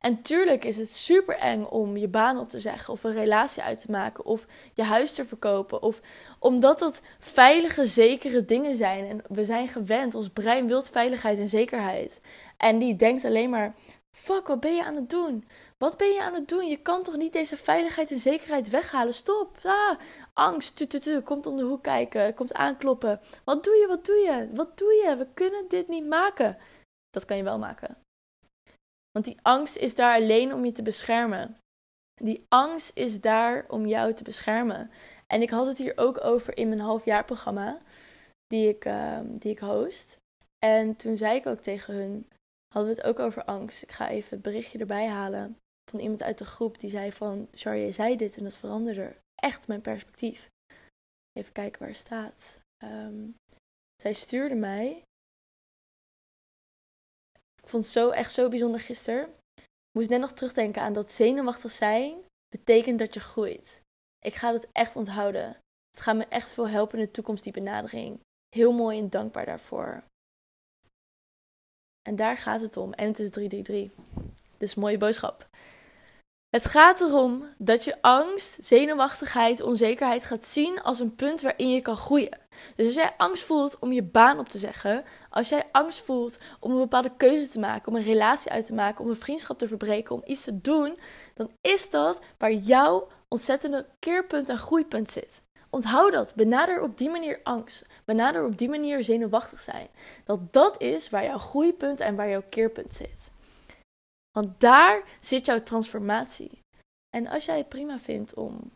En 0.00 0.22
tuurlijk 0.22 0.64
is 0.64 0.76
het 0.76 0.92
super 0.92 1.36
eng 1.36 1.64
om 1.64 1.96
je 1.96 2.08
baan 2.08 2.38
op 2.38 2.50
te 2.50 2.58
zeggen, 2.58 2.92
of 2.92 3.04
een 3.04 3.12
relatie 3.12 3.62
uit 3.62 3.80
te 3.80 3.90
maken, 3.90 4.24
of 4.24 4.46
je 4.74 4.82
huis 4.82 5.12
te 5.12 5.24
verkopen. 5.24 5.82
Of 5.82 6.00
omdat 6.38 6.78
dat 6.78 7.02
veilige, 7.18 7.86
zekere 7.86 8.44
dingen 8.44 8.76
zijn. 8.76 9.06
En 9.06 9.22
we 9.28 9.44
zijn 9.44 9.68
gewend, 9.68 10.14
ons 10.14 10.28
brein 10.28 10.66
wil 10.66 10.82
veiligheid 10.82 11.38
en 11.38 11.48
zekerheid. 11.48 12.20
En 12.56 12.78
die 12.78 12.96
denkt 12.96 13.24
alleen 13.24 13.50
maar: 13.50 13.74
fuck, 14.10 14.46
wat 14.46 14.60
ben 14.60 14.74
je 14.74 14.84
aan 14.84 14.96
het 14.96 15.10
doen? 15.10 15.48
Wat 15.78 15.96
ben 15.96 16.12
je 16.12 16.22
aan 16.22 16.34
het 16.34 16.48
doen? 16.48 16.66
Je 16.66 16.82
kan 16.82 17.02
toch 17.02 17.16
niet 17.16 17.32
deze 17.32 17.56
veiligheid 17.56 18.10
en 18.10 18.18
zekerheid 18.18 18.70
weghalen? 18.70 19.14
Stop! 19.14 19.58
Ah, 19.62 19.98
angst, 20.32 20.76
tu, 20.76 20.86
tu, 20.86 20.98
tu, 20.98 21.20
komt 21.20 21.46
om 21.46 21.56
de 21.56 21.62
hoek 21.62 21.82
kijken, 21.82 22.34
komt 22.34 22.54
aankloppen. 22.54 23.20
Wat 23.44 23.64
doe 23.64 23.74
je? 23.74 23.86
Wat 23.88 24.04
doe 24.04 24.16
je? 24.16 24.48
Wat 24.54 24.78
doe 24.78 24.92
je? 24.92 25.16
We 25.16 25.26
kunnen 25.34 25.64
dit 25.68 25.88
niet 25.88 26.06
maken. 26.06 26.56
Dat 27.10 27.24
kan 27.24 27.36
je 27.36 27.42
wel 27.42 27.58
maken. 27.58 28.05
Want 29.16 29.28
die 29.28 29.38
angst 29.42 29.76
is 29.76 29.94
daar 29.94 30.14
alleen 30.14 30.52
om 30.52 30.64
je 30.64 30.72
te 30.72 30.82
beschermen. 30.82 31.58
Die 32.14 32.44
angst 32.48 32.96
is 32.96 33.20
daar 33.20 33.64
om 33.68 33.86
jou 33.86 34.14
te 34.14 34.22
beschermen. 34.22 34.90
En 35.26 35.42
ik 35.42 35.50
had 35.50 35.66
het 35.66 35.78
hier 35.78 35.92
ook 35.96 36.24
over 36.24 36.56
in 36.56 36.68
mijn 36.68 36.80
halfjaarprogramma, 36.80 37.78
die 38.46 38.68
ik, 38.68 38.84
uh, 38.84 39.20
die 39.24 39.52
ik 39.52 39.58
host. 39.58 40.18
En 40.66 40.96
toen 40.96 41.16
zei 41.16 41.36
ik 41.36 41.46
ook 41.46 41.60
tegen 41.60 41.94
hun, 41.94 42.28
hadden 42.74 42.94
we 42.94 43.00
het 43.00 43.08
ook 43.08 43.18
over 43.18 43.44
angst. 43.44 43.82
Ik 43.82 43.92
ga 43.92 44.08
even 44.08 44.30
het 44.30 44.42
berichtje 44.42 44.78
erbij 44.78 45.08
halen 45.08 45.58
van 45.90 46.00
iemand 46.00 46.22
uit 46.22 46.38
de 46.38 46.44
groep 46.44 46.80
die 46.80 46.90
zei 46.90 47.12
van, 47.12 47.48
Char, 47.54 47.76
je 47.76 47.92
zei 47.92 48.16
dit 48.16 48.36
en 48.36 48.44
dat 48.44 48.56
veranderde 48.56 49.16
echt 49.34 49.68
mijn 49.68 49.80
perspectief. 49.80 50.48
Even 51.32 51.52
kijken 51.52 51.80
waar 51.80 51.88
het 51.88 51.98
staat. 51.98 52.58
Um, 52.84 53.34
zij 54.02 54.12
stuurde 54.12 54.54
mij 54.54 55.02
ik 57.66 57.72
vond 57.72 57.84
het 57.84 57.92
zo, 57.92 58.10
echt 58.10 58.32
zo 58.32 58.48
bijzonder 58.48 58.80
gisteren. 58.80 59.28
Ik 59.54 59.92
moest 59.92 60.08
net 60.08 60.20
nog 60.20 60.32
terugdenken 60.32 60.82
aan 60.82 60.92
dat 60.92 61.12
zenuwachtig 61.12 61.70
zijn 61.70 62.14
betekent 62.48 62.98
dat 62.98 63.14
je 63.14 63.20
groeit. 63.20 63.80
Ik 64.18 64.34
ga 64.34 64.52
dat 64.52 64.68
echt 64.72 64.96
onthouden. 64.96 65.56
Het 65.90 66.00
gaat 66.00 66.16
me 66.16 66.26
echt 66.28 66.52
veel 66.52 66.68
helpen 66.68 66.98
in 66.98 67.04
de 67.04 67.10
toekomst, 67.10 67.44
die 67.44 67.52
benadering. 67.52 68.20
Heel 68.48 68.72
mooi 68.72 68.98
en 68.98 69.10
dankbaar 69.10 69.46
daarvoor. 69.46 70.04
En 72.08 72.16
daar 72.16 72.38
gaat 72.38 72.60
het 72.60 72.76
om. 72.76 72.92
En 72.92 73.06
het 73.06 73.18
is 73.18 73.30
333. 73.30 74.04
Dus 74.58 74.74
mooie 74.74 74.98
boodschap. 74.98 75.48
Het 76.56 76.66
gaat 76.66 77.00
erom 77.00 77.44
dat 77.58 77.84
je 77.84 77.96
angst, 78.00 78.58
zenuwachtigheid, 78.64 79.62
onzekerheid 79.62 80.24
gaat 80.24 80.46
zien 80.46 80.82
als 80.82 81.00
een 81.00 81.14
punt 81.14 81.42
waarin 81.42 81.70
je 81.70 81.80
kan 81.80 81.96
groeien. 81.96 82.38
Dus 82.76 82.86
als 82.86 82.94
jij 82.94 83.14
angst 83.16 83.42
voelt 83.42 83.78
om 83.78 83.92
je 83.92 84.02
baan 84.02 84.38
op 84.38 84.48
te 84.48 84.58
zeggen, 84.58 85.04
als 85.30 85.48
jij 85.48 85.64
angst 85.72 86.00
voelt 86.00 86.38
om 86.60 86.70
een 86.70 86.78
bepaalde 86.78 87.12
keuze 87.16 87.48
te 87.48 87.58
maken, 87.58 87.88
om 87.88 87.96
een 87.96 88.02
relatie 88.02 88.50
uit 88.50 88.66
te 88.66 88.74
maken, 88.74 89.04
om 89.04 89.10
een 89.10 89.16
vriendschap 89.16 89.58
te 89.58 89.68
verbreken, 89.68 90.14
om 90.14 90.22
iets 90.24 90.44
te 90.44 90.60
doen, 90.60 90.98
dan 91.34 91.50
is 91.60 91.90
dat 91.90 92.20
waar 92.38 92.52
jouw 92.52 93.08
ontzettende 93.28 93.86
keerpunt 93.98 94.48
en 94.48 94.58
groeipunt 94.58 95.10
zit. 95.10 95.42
Onthoud 95.70 96.12
dat. 96.12 96.34
Benader 96.34 96.80
op 96.80 96.98
die 96.98 97.10
manier 97.10 97.40
angst. 97.42 97.86
Benader 98.04 98.44
op 98.44 98.58
die 98.58 98.68
manier 98.68 99.04
zenuwachtig 99.04 99.58
zijn. 99.58 99.88
Dat 100.24 100.52
dat 100.52 100.82
is 100.82 101.10
waar 101.10 101.24
jouw 101.24 101.38
groeipunt 101.38 102.00
en 102.00 102.16
waar 102.16 102.28
jouw 102.28 102.44
keerpunt 102.48 102.90
zit. 102.90 103.34
Want 104.36 104.60
daar 104.60 105.18
zit 105.20 105.46
jouw 105.46 105.62
transformatie. 105.62 106.60
En 107.16 107.26
als 107.26 107.44
jij 107.44 107.58
het 107.58 107.68
prima 107.68 107.98
vindt 107.98 108.34
om 108.34 108.72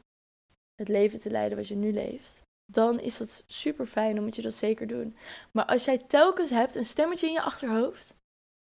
het 0.75 0.89
leven 0.89 1.21
te 1.21 1.31
leiden 1.31 1.59
wat 1.59 1.69
je 1.69 1.75
nu 1.75 1.93
leeft, 1.93 2.43
dan 2.73 3.01
is 3.01 3.17
dat 3.19 3.45
super 3.47 3.87
fijn, 3.87 4.15
dan 4.15 4.25
moet 4.25 4.37
je 4.37 4.43
dat 4.43 4.55
zeker 4.55 4.87
doen. 4.87 5.17
Maar 5.53 5.65
als 5.65 5.85
jij 5.85 5.99
telkens 5.99 6.51
hebt 6.51 6.75
een 6.75 6.85
stemmetje 6.85 7.27
in 7.27 7.33
je 7.33 7.43
achterhoofd 7.43 8.15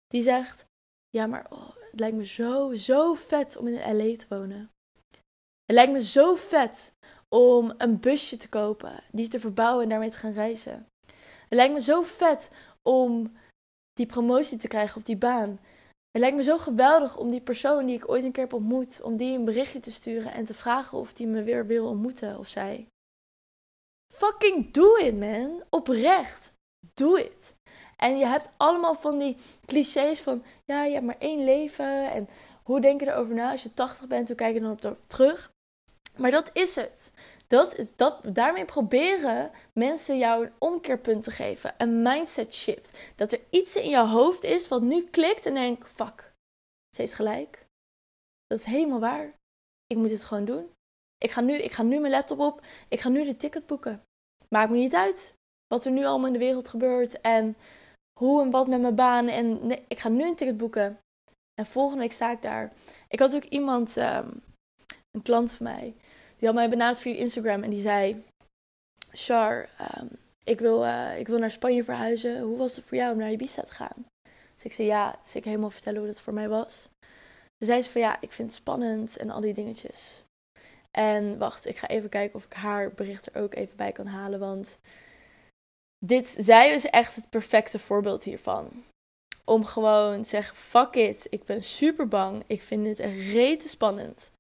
die 0.07 0.23
zegt: 0.23 0.65
Ja, 1.11 1.27
maar 1.27 1.47
oh, 1.51 1.69
het 1.91 2.01
lijkt 2.01 2.17
me 2.17 2.27
zo, 2.27 2.75
zo 2.75 3.15
vet 3.15 3.57
om 3.57 3.69
in 3.69 3.97
LA 3.97 4.17
te 4.17 4.27
wonen. 4.29 4.71
Het 5.65 5.77
lijkt 5.77 5.93
me 5.93 6.03
zo 6.03 6.35
vet 6.35 6.93
om 7.29 7.75
een 7.77 8.01
busje 8.01 8.37
te 8.37 8.49
kopen, 8.49 9.03
die 9.13 9.29
te 9.29 9.41
verbouwen 9.41 9.83
en 9.83 9.89
daarmee 9.89 10.11
te 10.11 10.19
gaan 10.19 10.33
reizen. 10.33 10.87
Het 11.49 11.59
lijkt 11.59 11.75
me 11.75 11.81
zo 11.81 12.03
vet 12.03 12.51
om 12.83 13.37
die 13.93 14.07
promotie 14.07 14.59
te 14.59 14.69
krijgen 14.69 14.97
of 14.97 15.03
die 15.03 15.17
baan. 15.17 15.59
Het 16.11 16.21
lijkt 16.21 16.37
me 16.37 16.43
zo 16.43 16.59
geweldig 16.59 17.17
om 17.17 17.31
die 17.31 17.41
persoon 17.41 17.87
die 17.87 17.97
ik 17.97 18.09
ooit 18.09 18.25
een 18.25 18.33
keer 18.33 18.43
heb 18.43 18.53
ontmoet, 18.53 19.01
om 19.03 19.17
die 19.17 19.39
een 19.39 19.45
berichtje 19.45 19.81
te 19.81 19.93
sturen 19.93 20.33
en 20.33 20.45
te 20.45 20.55
vragen 20.55 20.99
of 20.99 21.13
die 21.13 21.27
me 21.27 21.43
weer 21.43 21.67
wil 21.67 21.87
ontmoeten 21.87 22.39
of 22.39 22.49
zij. 22.49 22.89
Fucking 24.15 24.71
do 24.71 24.97
it, 24.97 25.19
man. 25.19 25.63
Oprecht. 25.71 26.53
Doe 26.95 27.25
it. 27.25 27.57
En 27.97 28.19
je 28.19 28.27
hebt 28.27 28.51
allemaal 28.57 28.95
van 28.95 29.19
die 29.19 29.37
clichés 29.67 30.21
van, 30.21 30.45
ja, 30.65 30.85
je 30.85 30.93
hebt 30.93 31.07
maar 31.07 31.19
één 31.19 31.45
leven 31.45 32.11
en 32.11 32.29
hoe 32.63 32.81
denk 32.81 33.01
je 33.01 33.07
erover 33.07 33.35
na 33.35 33.51
als 33.51 33.63
je 33.63 33.75
80 33.75 34.07
bent, 34.07 34.29
hoe 34.29 34.37
kijk 34.37 34.55
je 34.55 34.61
dan 34.61 34.71
op 34.71 34.97
terug? 35.07 35.51
Maar 36.17 36.31
dat 36.31 36.51
is 36.53 36.75
het. 36.75 37.13
Dat 37.49 37.77
is, 37.77 37.97
dat, 37.97 38.21
daarmee 38.35 38.65
proberen 38.65 39.51
mensen 39.73 40.19
jou 40.19 40.45
een 40.45 40.53
omkeerpunt 40.59 41.25
te 41.25 41.31
geven. 41.31 41.75
Een 41.79 42.03
mindset 42.03 42.55
shift. 42.55 42.99
Dat 43.17 43.33
er 43.33 43.41
iets 43.51 43.77
in 43.77 43.91
je 43.91 44.07
hoofd 44.07 44.45
is 44.45 44.69
wat 44.69 44.83
nu 44.83 45.05
klikt 45.05 45.47
en 45.47 45.55
denk: 45.55 45.87
fuck, 45.87 46.33
ze 46.95 47.01
heeft 47.01 47.15
gelijk. 47.15 47.67
Dat 48.47 48.59
is 48.59 48.65
helemaal 48.65 49.01
waar. 49.01 49.35
Ik 49.87 49.97
moet 49.97 50.09
dit 50.09 50.25
gewoon 50.25 50.45
doen. 50.45 50.71
Ik 51.19 51.31
ga, 51.31 51.41
nu, 51.41 51.55
ik 51.55 51.73
ga 51.73 51.83
nu 51.83 51.99
mijn 51.99 52.13
laptop 52.13 52.39
op. 52.39 52.63
Ik 52.89 53.01
ga 53.01 53.09
nu 53.09 53.25
de 53.25 53.37
ticket 53.37 53.67
boeken. 53.67 54.03
Maakt 54.49 54.71
me 54.71 54.77
niet 54.77 54.95
uit 54.95 55.35
wat 55.67 55.85
er 55.85 55.93
nu 55.93 56.05
allemaal 56.05 56.27
in 56.27 56.33
de 56.33 56.39
wereld 56.39 56.69
gebeurt. 56.69 57.21
En 57.21 57.57
hoe 58.21 58.43
en 58.43 58.51
wat 58.51 58.69
met 58.69 58.81
mijn 58.81 58.95
baan. 58.95 59.29
En 59.29 59.67
nee, 59.67 59.85
ik 59.89 59.99
ga 59.99 60.09
nu 60.09 60.27
een 60.27 60.37
ticket 60.37 60.57
boeken. 60.57 60.99
En 61.55 61.67
volgende 61.67 62.03
week 62.03 62.13
sta 62.13 62.31
ik 62.31 62.43
daar. 62.43 62.73
Ik 63.09 63.19
had 63.19 63.35
ook 63.35 63.45
iemand, 63.45 63.97
um, 63.97 64.43
een 65.11 65.23
klant 65.23 65.53
van 65.53 65.67
mij 65.67 65.95
die 66.39 66.49
had 66.49 66.55
mij 66.55 66.69
benaderd 66.69 67.01
via 67.01 67.15
Instagram 67.15 67.63
en 67.63 67.71
die 67.71 67.81
zei: 67.81 68.25
Char, 69.11 69.69
ehm, 69.79 70.07
ik, 70.45 70.59
wil, 70.59 70.85
uh, 70.85 71.19
ik 71.19 71.27
wil 71.27 71.39
naar 71.39 71.51
Spanje 71.51 71.85
verhuizen. 71.85 72.41
Hoe 72.41 72.57
was 72.57 72.77
het 72.77 72.85
voor 72.85 72.99
jou 72.99 73.13
om 73.13 73.19
naar 73.19 73.33
Ibiza 73.33 73.63
te 73.63 73.73
gaan? 73.73 74.07
Dus 74.55 74.65
ik 74.65 74.73
zei 74.73 74.89
ja, 74.89 75.19
dus 75.23 75.35
ik 75.35 75.45
helemaal 75.45 75.71
vertellen 75.71 75.99
hoe 75.99 76.09
dat 76.09 76.21
voor 76.21 76.33
mij 76.33 76.49
was. 76.49 76.89
Dus 77.57 77.69
zei 77.69 77.83
ze 77.83 77.91
van 77.91 78.01
ja, 78.01 78.21
ik 78.21 78.33
vind 78.33 78.51
het 78.51 78.61
spannend 78.61 79.17
en 79.17 79.31
al 79.31 79.41
die 79.41 79.55
dingetjes. 79.55 80.23
En 80.91 81.39
wacht, 81.39 81.67
ik 81.67 81.77
ga 81.77 81.89
even 81.89 82.09
kijken 82.09 82.37
of 82.37 82.45
ik 82.45 82.53
haar 82.53 82.93
bericht 82.93 83.27
er 83.27 83.43
ook 83.43 83.55
even 83.55 83.77
bij 83.77 83.93
kan 83.93 84.07
halen. 84.07 84.39
Want 84.39 84.79
dit, 86.07 86.37
zij 86.39 86.75
is 86.75 86.85
echt 86.85 87.15
het 87.15 87.31
perfecte 87.31 87.79
voorbeeld 87.79 88.25
hiervan. 88.25 88.85
Om 89.45 89.65
gewoon 89.65 90.23
te 90.23 90.29
zeggen: 90.29 90.57
fuck 90.57 90.95
it, 90.95 91.27
ik 91.31 91.45
ben 91.45 91.63
super 91.63 92.09
bang. 92.09 92.43
Ik 92.47 92.63
vind 92.63 92.85
dit 92.85 92.99
echt 92.99 93.17
rete 93.17 93.69
spannend. 93.69 94.31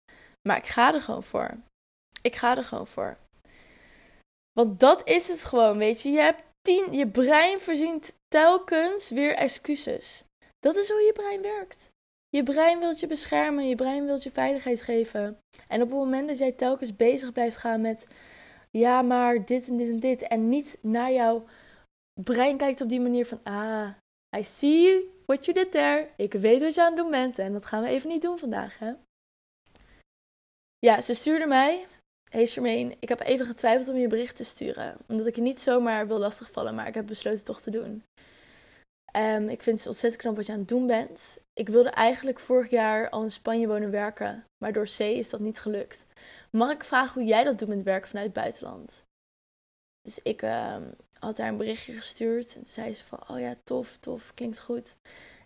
Maar 0.48 0.56
ik 0.56 0.66
ga 0.66 0.94
er 0.94 1.00
gewoon 1.00 1.22
voor. 1.22 1.58
Ik 2.28 2.36
ga 2.36 2.56
er 2.56 2.64
gewoon 2.64 2.86
voor. 2.86 3.16
Want 4.52 4.80
dat 4.80 5.08
is 5.08 5.28
het 5.28 5.44
gewoon, 5.44 5.78
weet 5.78 6.02
je. 6.02 6.10
Je, 6.10 6.20
hebt 6.20 6.42
tien, 6.62 6.92
je 6.92 7.06
brein 7.06 7.60
verzint 7.60 8.14
telkens 8.28 9.10
weer 9.10 9.34
excuses. 9.34 10.24
Dat 10.58 10.76
is 10.76 10.88
hoe 10.90 11.00
je 11.00 11.12
brein 11.12 11.42
werkt. 11.42 11.90
Je 12.28 12.42
brein 12.42 12.78
wilt 12.78 13.00
je 13.00 13.06
beschermen, 13.06 13.68
je 13.68 13.74
brein 13.74 14.04
wilt 14.04 14.22
je 14.22 14.30
veiligheid 14.30 14.82
geven. 14.82 15.38
En 15.68 15.82
op 15.82 15.88
het 15.88 15.98
moment 15.98 16.28
dat 16.28 16.38
jij 16.38 16.52
telkens 16.52 16.96
bezig 16.96 17.32
blijft 17.32 17.56
gaan 17.56 17.80
met, 17.80 18.06
ja, 18.70 19.02
maar 19.02 19.44
dit 19.44 19.68
en 19.68 19.76
dit 19.76 19.88
en 19.88 20.00
dit, 20.00 20.22
en 20.22 20.48
niet 20.48 20.78
naar 20.80 21.12
jouw 21.12 21.44
brein 22.20 22.56
kijkt 22.56 22.80
op 22.80 22.88
die 22.88 23.00
manier 23.00 23.26
van, 23.26 23.40
ah, 23.42 23.88
I 24.36 24.44
see 24.44 25.10
what 25.26 25.44
you 25.44 25.58
did 25.58 25.72
there. 25.72 26.08
Ik 26.16 26.32
weet 26.32 26.62
wat 26.62 26.74
je 26.74 26.80
aan 26.80 26.86
het 26.86 26.96
doen 26.96 27.10
bent 27.10 27.38
en 27.38 27.52
dat 27.52 27.66
gaan 27.66 27.82
we 27.82 27.88
even 27.88 28.08
niet 28.08 28.22
doen 28.22 28.38
vandaag, 28.38 28.78
hè. 28.78 28.92
Ja, 30.78 31.00
ze 31.00 31.14
stuurde 31.14 31.46
mij 31.46 31.86
Hey 32.30 32.46
Charmaine, 32.46 32.96
ik 32.98 33.08
heb 33.08 33.20
even 33.20 33.46
getwijfeld 33.46 33.88
om 33.88 33.96
je 33.96 34.06
bericht 34.06 34.36
te 34.36 34.44
sturen. 34.44 34.96
Omdat 35.06 35.26
ik 35.26 35.36
je 35.36 35.42
niet 35.42 35.60
zomaar 35.60 36.06
wil 36.06 36.18
lastigvallen, 36.18 36.74
maar 36.74 36.86
ik 36.86 36.94
heb 36.94 37.06
besloten 37.06 37.44
toch 37.44 37.60
te 37.60 37.70
doen. 37.70 38.02
Um, 39.16 39.48
ik 39.48 39.62
vind 39.62 39.78
het 39.78 39.86
ontzettend 39.86 40.22
knap 40.22 40.36
wat 40.36 40.46
je 40.46 40.52
aan 40.52 40.58
het 40.58 40.68
doen 40.68 40.86
bent. 40.86 41.38
Ik 41.52 41.68
wilde 41.68 41.90
eigenlijk 41.90 42.40
vorig 42.40 42.70
jaar 42.70 43.10
al 43.10 43.22
in 43.22 43.30
Spanje 43.30 43.66
wonen 43.66 43.90
werken, 43.90 44.44
maar 44.58 44.72
door 44.72 44.84
C 44.84 44.98
is 44.98 45.30
dat 45.30 45.40
niet 45.40 45.58
gelukt. 45.58 46.06
Mag 46.50 46.70
ik 46.70 46.84
vragen 46.84 47.20
hoe 47.20 47.28
jij 47.28 47.44
dat 47.44 47.58
doet 47.58 47.68
met 47.68 47.82
werken 47.82 48.08
vanuit 48.08 48.26
het 48.26 48.34
buitenland? 48.34 49.04
Dus 50.02 50.22
ik 50.22 50.42
um, 50.42 50.94
had 51.18 51.38
haar 51.38 51.48
een 51.48 51.56
berichtje 51.56 51.92
gestuurd 51.92 52.46
en 52.46 52.62
toen 52.62 52.66
zei 52.66 52.94
ze 52.94 53.04
van, 53.04 53.28
oh 53.28 53.40
ja, 53.40 53.54
tof, 53.64 53.96
tof, 53.96 54.34
klinkt 54.34 54.60
goed. 54.60 54.96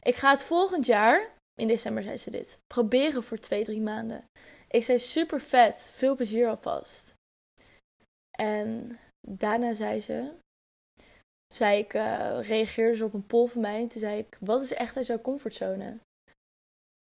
Ik 0.02 0.14
ga 0.14 0.30
het 0.30 0.42
volgend 0.42 0.86
jaar, 0.86 1.30
in 1.54 1.68
december 1.68 2.02
zei 2.02 2.16
ze 2.16 2.30
dit, 2.30 2.58
proberen 2.66 3.22
voor 3.22 3.38
twee, 3.38 3.64
drie 3.64 3.80
maanden. 3.80 4.24
Ik 4.72 4.84
zei 4.84 4.98
super 4.98 5.40
vet, 5.40 5.90
veel 5.94 6.16
plezier 6.16 6.48
alvast. 6.48 7.14
En 8.38 8.98
daarna 9.28 9.74
zei 9.74 10.00
ze, 10.00 10.32
zei 11.54 11.78
ik, 11.78 11.94
uh, 11.94 12.38
reageerde 12.42 12.96
ze 12.96 13.04
op 13.04 13.14
een 13.14 13.26
poll 13.26 13.48
van 13.48 13.60
mij. 13.60 13.88
Toen 13.88 14.00
zei 14.00 14.18
ik, 14.18 14.36
wat 14.40 14.62
is 14.62 14.72
echt 14.72 14.96
uit 14.96 15.06
jouw 15.06 15.20
comfortzone? 15.20 15.98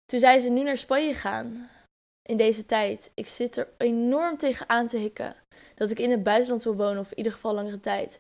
Toen 0.06 0.20
zei 0.20 0.40
ze, 0.40 0.50
nu 0.50 0.64
naar 0.64 0.78
Spanje 0.78 1.14
gaan. 1.14 1.70
In 2.22 2.38
deze 2.38 2.66
tijd. 2.66 3.12
Ik 3.14 3.28
zit 3.28 3.58
er 3.58 3.68
enorm 3.78 4.38
tegen 4.38 4.70
aan 4.70 4.88
te 4.88 4.98
hikken. 4.98 5.36
Dat 5.76 5.92
ik 5.92 6.00
in 6.00 6.12
het 6.12 6.24
buitenland 6.24 6.64
wil 6.64 6.76
wonen, 6.76 7.00
of 7.00 7.12
in 7.12 7.18
ieder 7.18 7.32
geval 7.32 7.54
langere 7.54 7.80
tijd. 7.80 8.20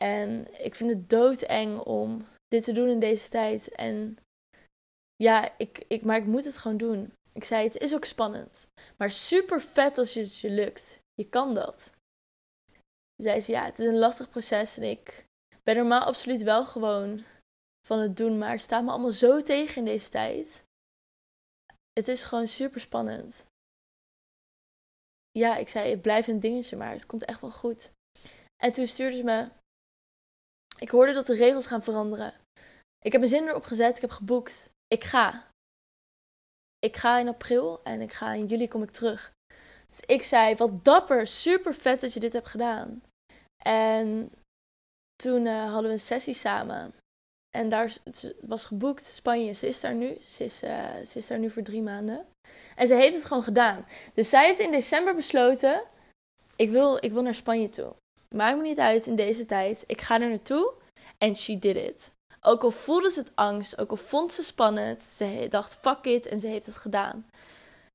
En 0.00 0.46
ik 0.64 0.74
vind 0.74 0.90
het 0.90 1.10
doodeng 1.10 1.78
om 1.78 2.26
dit 2.48 2.64
te 2.64 2.72
doen 2.72 2.88
in 2.88 3.00
deze 3.00 3.28
tijd. 3.28 3.68
En 3.68 4.18
ja, 5.16 5.58
ik, 5.58 5.84
ik, 5.88 6.02
maar 6.04 6.16
ik 6.16 6.26
moet 6.26 6.44
het 6.44 6.56
gewoon 6.56 6.76
doen. 6.76 7.12
Ik 7.40 7.46
zei, 7.46 7.64
het 7.64 7.76
is 7.76 7.94
ook 7.94 8.04
spannend. 8.04 8.68
Maar 8.96 9.10
super 9.10 9.60
vet 9.60 9.98
als 9.98 10.14
het 10.14 10.38
je 10.38 10.50
lukt. 10.50 11.00
Je 11.14 11.28
kan 11.28 11.54
dat. 11.54 11.92
Zei 13.16 13.40
ze, 13.40 13.52
ja, 13.52 13.64
het 13.64 13.78
is 13.78 13.86
een 13.86 13.98
lastig 13.98 14.30
proces. 14.30 14.76
En 14.76 14.82
ik 14.82 15.26
ben 15.62 15.76
normaal 15.76 16.04
absoluut 16.04 16.42
wel 16.42 16.64
gewoon 16.64 17.24
van 17.86 17.98
het 17.98 18.16
doen. 18.16 18.38
Maar 18.38 18.50
het 18.50 18.60
staat 18.60 18.84
me 18.84 18.90
allemaal 18.90 19.12
zo 19.12 19.42
tegen 19.42 19.76
in 19.76 19.84
deze 19.84 20.10
tijd. 20.10 20.64
Het 21.92 22.08
is 22.08 22.22
gewoon 22.22 22.48
super 22.48 22.80
spannend. 22.80 23.46
Ja, 25.30 25.56
ik 25.56 25.68
zei, 25.68 25.90
het 25.90 26.02
blijft 26.02 26.28
een 26.28 26.40
dingetje, 26.40 26.76
maar 26.76 26.92
het 26.92 27.06
komt 27.06 27.24
echt 27.24 27.40
wel 27.40 27.50
goed. 27.50 27.92
En 28.62 28.72
toen 28.72 28.86
stuurde 28.86 29.16
ze 29.16 29.24
me. 29.24 29.48
Ik 30.78 30.90
hoorde 30.90 31.12
dat 31.12 31.26
de 31.26 31.34
regels 31.34 31.66
gaan 31.66 31.82
veranderen. 31.82 32.34
Ik 32.98 33.12
heb 33.12 33.20
mijn 33.20 33.32
zin 33.32 33.48
erop 33.48 33.64
gezet, 33.64 33.94
ik 33.94 34.00
heb 34.00 34.10
geboekt. 34.10 34.70
Ik 34.86 35.04
ga 35.04 35.49
ik 36.80 36.96
ga 36.96 37.18
in 37.18 37.28
april 37.28 37.80
en 37.84 38.00
ik 38.00 38.12
ga 38.12 38.32
in 38.32 38.46
juli 38.46 38.68
kom 38.68 38.82
ik 38.82 38.90
terug. 38.90 39.32
Dus 39.88 40.00
ik 40.06 40.22
zei, 40.22 40.54
wat 40.54 40.84
dapper, 40.84 41.26
super 41.26 41.74
vet 41.74 42.00
dat 42.00 42.12
je 42.12 42.20
dit 42.20 42.32
hebt 42.32 42.48
gedaan. 42.48 43.02
En 43.64 44.32
toen 45.22 45.46
uh, 45.46 45.64
hadden 45.64 45.82
we 45.82 45.90
een 45.90 45.98
sessie 45.98 46.34
samen. 46.34 46.94
En 47.56 47.68
daar 47.68 47.96
was 48.40 48.64
geboekt, 48.64 49.04
Spanje. 49.04 49.52
Ze 49.52 49.66
is 49.66 49.80
daar 49.80 49.94
nu. 49.94 50.16
Ze 50.20 50.44
is, 50.44 50.62
uh, 50.62 50.96
ze 51.06 51.18
is 51.18 51.26
daar 51.26 51.38
nu 51.38 51.50
voor 51.50 51.62
drie 51.62 51.82
maanden. 51.82 52.26
En 52.76 52.86
ze 52.86 52.94
heeft 52.94 53.14
het 53.14 53.24
gewoon 53.24 53.42
gedaan. 53.42 53.86
Dus 54.14 54.28
zij 54.28 54.46
heeft 54.46 54.58
in 54.58 54.70
december 54.70 55.14
besloten: 55.14 55.82
ik 56.56 56.70
wil, 56.70 56.96
ik 57.04 57.12
wil 57.12 57.22
naar 57.22 57.34
Spanje 57.34 57.68
toe. 57.68 57.94
Maakt 58.36 58.56
me 58.56 58.62
niet 58.62 58.78
uit 58.78 59.06
in 59.06 59.16
deze 59.16 59.46
tijd. 59.46 59.84
Ik 59.86 60.00
ga 60.00 60.20
er 60.20 60.28
naartoe. 60.28 60.72
En 61.18 61.36
she 61.36 61.58
did 61.58 61.76
it. 61.76 62.12
Ook 62.46 62.62
al 62.62 62.70
voelde 62.70 63.10
ze 63.10 63.20
het 63.20 63.32
angst, 63.34 63.78
ook 63.78 63.90
al 63.90 63.96
vond 63.96 64.32
ze 64.32 64.42
spannend, 64.42 65.02
ze 65.02 65.46
dacht 65.50 65.74
fuck 65.74 66.04
it 66.04 66.26
en 66.26 66.40
ze 66.40 66.46
heeft 66.46 66.66
het 66.66 66.76
gedaan. 66.76 67.26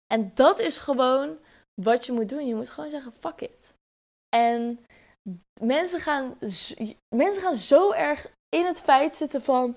En 0.07 0.31
dat 0.33 0.59
is 0.59 0.77
gewoon 0.77 1.37
wat 1.81 2.05
je 2.05 2.11
moet 2.11 2.29
doen. 2.29 2.47
Je 2.47 2.55
moet 2.55 2.69
gewoon 2.69 2.89
zeggen 2.89 3.13
fuck 3.13 3.41
it. 3.41 3.73
En 4.29 4.85
mensen 5.61 5.99
gaan, 5.99 6.37
mensen 7.15 7.41
gaan 7.41 7.55
zo 7.55 7.91
erg 7.91 8.27
in 8.49 8.65
het 8.65 8.81
feit 8.81 9.15
zitten 9.15 9.43
van 9.43 9.75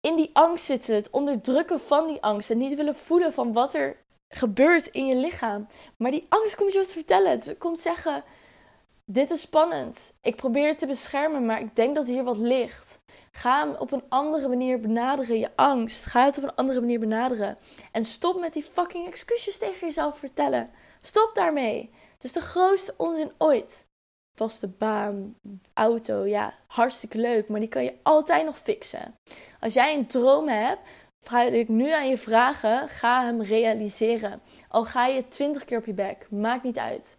in 0.00 0.16
die 0.16 0.30
angst 0.32 0.64
zitten, 0.64 0.94
het 0.94 1.10
onderdrukken 1.10 1.80
van 1.80 2.06
die 2.06 2.22
angst 2.22 2.50
en 2.50 2.58
niet 2.58 2.74
willen 2.74 2.96
voelen 2.96 3.32
van 3.32 3.52
wat 3.52 3.74
er 3.74 3.96
gebeurt 4.28 4.86
in 4.86 5.06
je 5.06 5.16
lichaam. 5.16 5.66
Maar 5.96 6.10
die 6.10 6.26
angst 6.28 6.54
komt 6.54 6.72
je 6.72 6.78
wat 6.78 6.92
vertellen. 6.92 7.30
Het 7.30 7.54
komt 7.58 7.80
zeggen: 7.80 8.24
Dit 9.04 9.30
is 9.30 9.40
spannend. 9.40 10.14
Ik 10.20 10.36
probeer 10.36 10.68
het 10.68 10.78
te 10.78 10.86
beschermen, 10.86 11.46
maar 11.46 11.60
ik 11.60 11.76
denk 11.76 11.94
dat 11.94 12.06
hier 12.06 12.24
wat 12.24 12.38
ligt. 12.38 13.00
Ga 13.36 13.64
hem 13.64 13.74
op 13.74 13.92
een 13.92 14.04
andere 14.08 14.48
manier 14.48 14.80
benaderen, 14.80 15.38
je 15.38 15.50
angst. 15.54 16.04
Ga 16.04 16.24
het 16.24 16.36
op 16.36 16.42
een 16.42 16.54
andere 16.54 16.80
manier 16.80 17.00
benaderen. 17.00 17.58
En 17.92 18.04
stop 18.04 18.40
met 18.40 18.52
die 18.52 18.62
fucking 18.62 19.06
excuses 19.06 19.58
tegen 19.58 19.86
jezelf 19.86 20.18
vertellen. 20.18 20.70
Stop 21.00 21.30
daarmee. 21.34 21.90
Het 22.14 22.24
is 22.24 22.32
de 22.32 22.40
grootste 22.40 22.94
onzin 22.96 23.32
ooit. 23.38 23.86
Vaste 24.34 24.68
baan, 24.68 25.34
auto, 25.74 26.26
ja, 26.26 26.54
hartstikke 26.66 27.18
leuk, 27.18 27.48
maar 27.48 27.60
die 27.60 27.68
kan 27.68 27.84
je 27.84 27.94
altijd 28.02 28.44
nog 28.44 28.58
fixen. 28.58 29.14
Als 29.60 29.74
jij 29.74 29.94
een 29.94 30.06
droom 30.06 30.48
hebt, 30.48 30.80
ga 31.20 31.42
ik 31.42 31.68
nu 31.68 31.90
aan 31.90 32.08
je 32.08 32.18
vragen, 32.18 32.88
ga 32.88 33.24
hem 33.24 33.42
realiseren. 33.42 34.42
Al 34.68 34.84
ga 34.84 35.06
je 35.06 35.28
twintig 35.28 35.64
keer 35.64 35.78
op 35.78 35.86
je 35.86 35.92
bek, 35.92 36.26
maakt 36.30 36.62
niet 36.62 36.78
uit. 36.78 37.16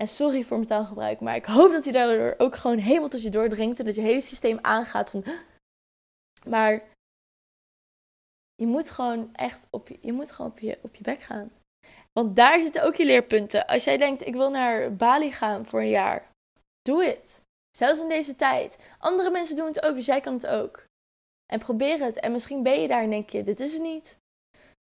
En 0.00 0.08
sorry 0.08 0.42
voor 0.42 0.56
mijn 0.56 0.68
taalgebruik, 0.68 1.20
maar 1.20 1.34
ik 1.34 1.44
hoop 1.44 1.72
dat 1.72 1.84
hij 1.84 1.92
daardoor 1.92 2.34
ook 2.38 2.56
gewoon 2.56 2.78
helemaal 2.78 3.08
tot 3.08 3.22
je 3.22 3.30
doordringt 3.30 3.78
en 3.78 3.84
dat 3.84 3.94
je 3.94 4.00
hele 4.00 4.20
systeem 4.20 4.58
aangaat 4.62 5.10
van. 5.10 5.24
Maar 6.46 6.82
je 8.54 8.66
moet 8.66 8.90
gewoon 8.90 9.34
echt 9.34 9.66
op 9.70 9.88
je, 9.88 9.98
je, 10.00 10.12
moet 10.12 10.32
gewoon 10.32 10.50
op 10.50 10.58
je, 10.58 10.78
op 10.82 10.94
je 10.94 11.02
bek 11.02 11.20
gaan. 11.20 11.50
Want 12.12 12.36
daar 12.36 12.62
zitten 12.62 12.82
ook 12.82 12.94
je 12.94 13.04
leerpunten. 13.04 13.66
Als 13.66 13.84
jij 13.84 13.96
denkt, 13.96 14.26
ik 14.26 14.34
wil 14.34 14.50
naar 14.50 14.96
Bali 14.96 15.32
gaan 15.32 15.66
voor 15.66 15.80
een 15.80 15.88
jaar, 15.88 16.30
doe 16.82 17.04
het. 17.04 17.42
Zelfs 17.76 18.00
in 18.00 18.08
deze 18.08 18.36
tijd. 18.36 18.78
Andere 18.98 19.30
mensen 19.30 19.56
doen 19.56 19.66
het 19.66 19.82
ook, 19.82 19.94
dus 19.94 20.06
jij 20.06 20.20
kan 20.20 20.34
het 20.34 20.46
ook. 20.46 20.84
En 21.52 21.58
probeer 21.58 22.04
het. 22.04 22.20
En 22.20 22.32
misschien 22.32 22.62
ben 22.62 22.80
je 22.80 22.88
daar 22.88 23.02
en 23.02 23.10
denk 23.10 23.30
je, 23.30 23.42
dit 23.42 23.60
is 23.60 23.72
het 23.72 23.82
niet. 23.82 24.16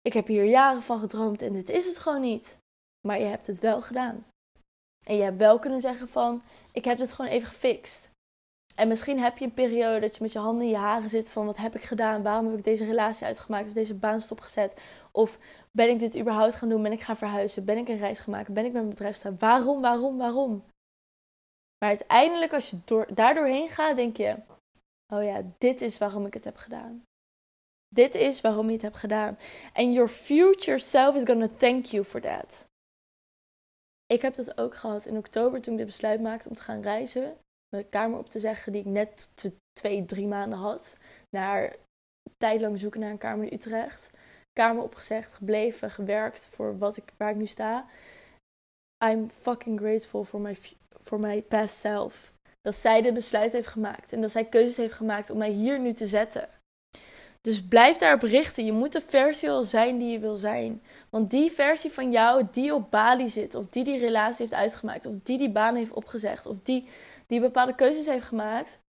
Ik 0.02 0.12
heb 0.12 0.26
hier 0.26 0.44
jaren 0.44 0.82
van 0.82 0.98
gedroomd 0.98 1.42
en 1.42 1.52
dit 1.52 1.68
is 1.68 1.86
het 1.86 1.98
gewoon 1.98 2.20
niet. 2.20 2.58
Maar 3.06 3.18
je 3.18 3.24
hebt 3.26 3.46
het 3.46 3.60
wel 3.60 3.80
gedaan. 3.80 4.24
En 5.06 5.16
je 5.16 5.22
hebt 5.22 5.38
wel 5.38 5.58
kunnen 5.58 5.80
zeggen 5.80 6.08
van, 6.08 6.42
ik 6.72 6.84
heb 6.84 6.98
het 6.98 7.12
gewoon 7.12 7.30
even 7.30 7.48
gefixt. 7.48 8.10
En 8.74 8.88
misschien 8.88 9.18
heb 9.18 9.38
je 9.38 9.44
een 9.44 9.54
periode 9.54 10.00
dat 10.00 10.16
je 10.16 10.22
met 10.22 10.32
je 10.32 10.38
handen 10.38 10.64
in 10.64 10.70
je 10.70 10.76
haren 10.76 11.08
zit 11.08 11.30
van 11.30 11.46
wat 11.46 11.56
heb 11.56 11.74
ik 11.74 11.82
gedaan? 11.82 12.22
Waarom 12.22 12.46
heb 12.46 12.58
ik 12.58 12.64
deze 12.64 12.84
relatie 12.84 13.26
uitgemaakt 13.26 13.68
of 13.68 13.72
deze 13.72 13.94
baan 13.94 14.20
stopgezet? 14.20 14.80
Of 15.12 15.38
ben 15.72 15.88
ik 15.88 15.98
dit 15.98 16.18
überhaupt 16.18 16.54
gaan 16.54 16.68
doen? 16.68 16.82
Ben 16.82 16.92
ik 16.92 17.00
gaan 17.00 17.16
verhuizen? 17.16 17.64
Ben 17.64 17.76
ik 17.76 17.88
een 17.88 17.96
reis 17.96 18.18
gemaakt? 18.18 18.48
Ben 18.48 18.64
ik 18.64 18.72
met 18.72 18.82
mijn 18.82 18.94
bedrijf 18.94 19.16
staan? 19.16 19.38
Waarom, 19.38 19.80
waarom, 19.80 20.18
waarom? 20.18 20.64
Maar 21.78 21.88
uiteindelijk 21.88 22.52
als 22.52 22.70
je 22.70 22.78
door, 22.84 23.14
daardoor 23.14 23.46
heen 23.46 23.68
gaat, 23.68 23.96
denk 23.96 24.16
je, 24.16 24.36
oh 25.14 25.24
ja, 25.24 25.42
dit 25.58 25.80
is 25.80 25.98
waarom 25.98 26.26
ik 26.26 26.34
het 26.34 26.44
heb 26.44 26.56
gedaan. 26.56 27.02
Dit 27.94 28.14
is 28.14 28.40
waarom 28.40 28.66
je 28.66 28.72
het 28.72 28.82
hebt 28.82 28.96
gedaan. 28.96 29.38
En 29.72 29.92
your 29.92 30.08
future 30.08 30.78
self 30.78 31.14
is 31.14 31.24
gonna 31.24 31.48
thank 31.56 31.84
you 31.84 32.04
for 32.04 32.20
that. 32.20 32.68
Ik 34.12 34.22
heb 34.22 34.34
dat 34.34 34.58
ook 34.58 34.74
gehad 34.74 35.06
in 35.06 35.16
oktober 35.16 35.60
toen 35.60 35.72
ik 35.72 35.78
de 35.78 35.84
besluit 35.84 36.20
maakte 36.20 36.48
om 36.48 36.54
te 36.54 36.62
gaan 36.62 36.82
reizen. 36.82 37.36
Mijn 37.68 37.88
kamer 37.88 38.18
op 38.18 38.28
te 38.28 38.38
zeggen 38.38 38.72
die 38.72 38.80
ik 38.80 38.86
net 38.86 39.30
twee, 39.72 40.04
drie 40.04 40.26
maanden 40.26 40.58
had. 40.58 40.98
Naar 41.36 41.76
tijdlang 42.36 42.78
zoeken 42.78 43.00
naar 43.00 43.10
een 43.10 43.18
kamer 43.18 43.46
in 43.46 43.52
Utrecht. 43.52 44.10
Kamer 44.52 44.82
opgezegd, 44.82 45.32
gebleven, 45.32 45.90
gewerkt 45.90 46.48
voor 46.48 46.78
wat 46.78 46.96
ik, 46.96 47.12
waar 47.16 47.30
ik 47.30 47.36
nu 47.36 47.46
sta. 47.46 47.86
I'm 49.04 49.30
fucking 49.30 49.78
grateful 49.80 50.24
for 50.24 50.40
my, 50.40 50.56
for 51.00 51.20
my 51.20 51.42
past 51.42 51.78
self. 51.78 52.32
Dat 52.60 52.74
zij 52.74 53.02
de 53.02 53.12
besluit 53.12 53.52
heeft 53.52 53.68
gemaakt. 53.68 54.12
En 54.12 54.20
dat 54.20 54.30
zij 54.30 54.44
keuzes 54.44 54.76
heeft 54.76 54.94
gemaakt 54.94 55.30
om 55.30 55.38
mij 55.38 55.50
hier 55.50 55.80
nu 55.80 55.92
te 55.92 56.06
zetten. 56.06 56.48
Dus 57.40 57.62
blijf 57.62 57.96
daarop 57.96 58.22
richten. 58.22 58.64
Je 58.64 58.72
moet 58.72 58.92
de 58.92 59.00
versie 59.00 59.50
al 59.50 59.64
zijn 59.64 59.98
die 59.98 60.10
je 60.10 60.18
wil 60.18 60.36
zijn. 60.36 60.82
Want 61.10 61.30
die 61.30 61.50
versie 61.50 61.90
van 61.90 62.12
jou 62.12 62.46
die 62.52 62.74
op 62.74 62.90
Bali 62.90 63.28
zit, 63.28 63.54
of 63.54 63.68
die 63.68 63.84
die 63.84 63.98
relatie 63.98 64.36
heeft 64.38 64.52
uitgemaakt, 64.52 65.06
of 65.06 65.14
die 65.22 65.38
die 65.38 65.50
baan 65.50 65.74
heeft 65.74 65.92
opgezegd, 65.92 66.46
of 66.46 66.56
die 66.62 66.88
die 67.26 67.40
bepaalde 67.40 67.74
keuzes 67.74 68.06
heeft 68.06 68.26
gemaakt, 68.26 68.80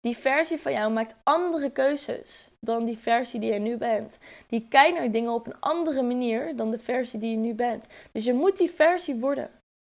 die 0.00 0.16
versie 0.16 0.58
van 0.58 0.72
jou 0.72 0.92
maakt 0.92 1.14
andere 1.22 1.70
keuzes 1.70 2.50
dan 2.60 2.84
die 2.84 2.98
versie 2.98 3.40
die 3.40 3.52
je 3.52 3.58
nu 3.58 3.76
bent. 3.76 4.18
Die 4.46 4.66
kijkt 4.68 4.98
naar 4.98 5.10
dingen 5.10 5.32
op 5.32 5.46
een 5.46 5.60
andere 5.60 6.02
manier 6.02 6.56
dan 6.56 6.70
de 6.70 6.78
versie 6.78 7.20
die 7.20 7.30
je 7.30 7.36
nu 7.36 7.54
bent. 7.54 7.86
Dus 8.12 8.24
je 8.24 8.32
moet 8.32 8.56
die 8.56 8.70
versie 8.70 9.14
worden. 9.14 9.50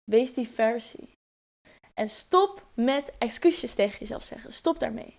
Wees 0.03 0.33
die 0.33 0.47
versie. 0.47 1.10
En 1.93 2.10
stop 2.10 2.65
met 2.73 3.12
excuses 3.17 3.73
tegen 3.73 3.99
jezelf 3.99 4.23
zeggen. 4.23 4.53
Stop 4.53 4.79
daarmee. 4.79 5.17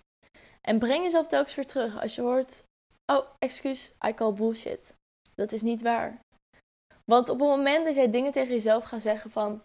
En 0.67 0.79
breng 0.79 1.03
jezelf 1.03 1.27
telkens 1.27 1.55
weer 1.55 1.65
terug 1.67 2.01
als 2.01 2.15
je 2.15 2.21
hoort: 2.21 2.63
Oh, 3.05 3.25
excuus, 3.39 3.93
I 4.07 4.13
call 4.13 4.33
bullshit. 4.33 4.93
Dat 5.35 5.51
is 5.51 5.61
niet 5.61 5.81
waar. 5.81 6.19
Want 7.05 7.29
op 7.29 7.39
het 7.39 7.47
moment 7.47 7.85
dat 7.85 7.95
jij 7.95 8.09
dingen 8.09 8.31
tegen 8.31 8.53
jezelf 8.53 8.83
gaat 8.83 9.01
zeggen 9.01 9.31
van... 9.31 9.63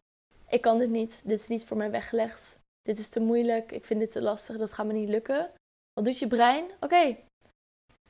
Ik 0.49 0.61
kan 0.61 0.79
dit 0.79 0.91
niet, 0.91 1.23
dit 1.25 1.41
is 1.41 1.49
niet 1.49 1.65
voor 1.65 1.77
mij 1.77 1.91
weggelegd. 1.91 2.59
Dit 2.83 2.99
is 2.99 3.09
te 3.09 3.21
moeilijk, 3.21 3.73
ik 3.73 3.85
vind 3.85 4.01
dit 4.01 4.13
te 4.13 4.23
lastig, 4.23 4.57
dat 4.57 4.73
gaat 4.73 4.87
me 4.87 4.93
niet 4.93 5.09
lukken. 5.09 5.53
Wat 5.93 6.05
doet 6.05 6.19
je 6.19 6.27
brein? 6.27 6.71
Oké, 6.81 7.17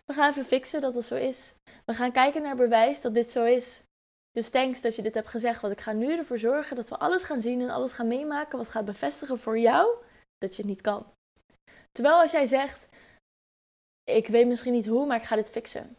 we 0.06 0.12
gaan 0.12 0.30
even 0.30 0.44
fixen 0.44 0.80
dat 0.80 0.94
het 0.94 1.04
zo 1.04 1.14
is. 1.14 1.54
We 1.84 1.94
gaan 1.94 2.12
kijken 2.12 2.42
naar 2.42 2.56
bewijs 2.56 3.00
dat 3.00 3.14
dit 3.14 3.30
zo 3.30 3.44
is. 3.44 3.82
Dus 4.30 4.50
thanks 4.50 4.80
dat 4.80 4.96
je 4.96 5.02
dit 5.02 5.14
hebt 5.14 5.28
gezegd, 5.28 5.60
want 5.60 5.72
ik 5.72 5.80
ga 5.80 5.92
nu 5.92 6.16
ervoor 6.16 6.38
zorgen 6.38 6.76
dat 6.76 6.88
we 6.88 6.96
alles 6.96 7.24
gaan 7.24 7.40
zien 7.40 7.60
en 7.60 7.70
alles 7.70 7.92
gaan 7.92 8.08
meemaken 8.08 8.58
wat 8.58 8.68
gaat 8.68 8.84
bevestigen 8.84 9.38
voor 9.38 9.58
jou 9.58 9.98
dat 10.38 10.56
je 10.56 10.62
het 10.62 10.70
niet 10.70 10.80
kan. 10.80 11.06
Terwijl 11.96 12.20
als 12.20 12.30
jij 12.30 12.46
zegt, 12.46 12.88
ik 14.04 14.26
weet 14.26 14.46
misschien 14.46 14.72
niet 14.72 14.86
hoe, 14.86 15.06
maar 15.06 15.16
ik 15.16 15.26
ga 15.26 15.36
dit 15.36 15.50
fixen. 15.50 15.96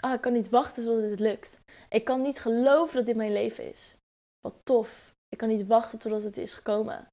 Ah, 0.00 0.12
ik 0.12 0.20
kan 0.20 0.32
niet 0.32 0.48
wachten 0.48 0.84
tot 0.84 1.02
het 1.02 1.20
lukt. 1.20 1.60
Ik 1.88 2.04
kan 2.04 2.22
niet 2.22 2.38
geloven 2.38 2.96
dat 2.96 3.06
dit 3.06 3.16
mijn 3.16 3.32
leven 3.32 3.70
is. 3.70 3.96
Wat 4.40 4.54
tof. 4.62 5.12
Ik 5.28 5.38
kan 5.38 5.48
niet 5.48 5.66
wachten 5.66 5.98
totdat 5.98 6.22
het 6.22 6.36
is 6.36 6.54
gekomen. 6.54 7.06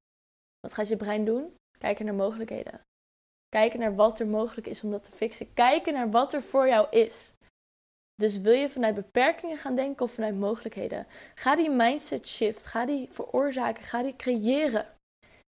Wat 0.59 0.73
gaat 0.73 0.87
je 0.87 0.97
brein 0.97 1.25
doen? 1.25 1.55
Kijken 1.79 2.05
naar 2.05 2.13
mogelijkheden. 2.13 2.81
Kijken 3.49 3.79
naar 3.79 3.95
wat 3.95 4.19
er 4.19 4.27
mogelijk 4.27 4.67
is 4.67 4.83
om 4.83 4.91
dat 4.91 5.03
te 5.03 5.11
fixen. 5.11 5.53
Kijken 5.53 5.93
naar 5.93 6.11
wat 6.11 6.33
er 6.33 6.41
voor 6.41 6.67
jou 6.67 6.89
is. 6.89 7.33
Dus 8.15 8.37
wil 8.37 8.53
je 8.53 8.69
vanuit 8.69 8.95
beperkingen 8.95 9.57
gaan 9.57 9.75
denken 9.75 10.05
of 10.05 10.11
vanuit 10.11 10.35
mogelijkheden? 10.35 11.07
Ga 11.35 11.55
die 11.55 11.69
mindset 11.69 12.27
shift. 12.27 12.65
Ga 12.65 12.85
die 12.85 13.07
veroorzaken. 13.11 13.83
Ga 13.83 14.01
die 14.03 14.15
creëren. 14.15 14.96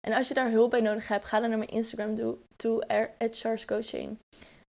En 0.05 0.13
als 0.13 0.27
je 0.27 0.33
daar 0.33 0.51
hulp 0.51 0.69
bij 0.69 0.81
nodig 0.81 1.07
hebt, 1.07 1.25
ga 1.25 1.39
dan 1.39 1.49
naar 1.49 1.57
mijn 1.57 1.69
Instagram 1.69 2.37
toe, 2.55 2.87
at 3.17 3.65
Coaching. 3.65 4.17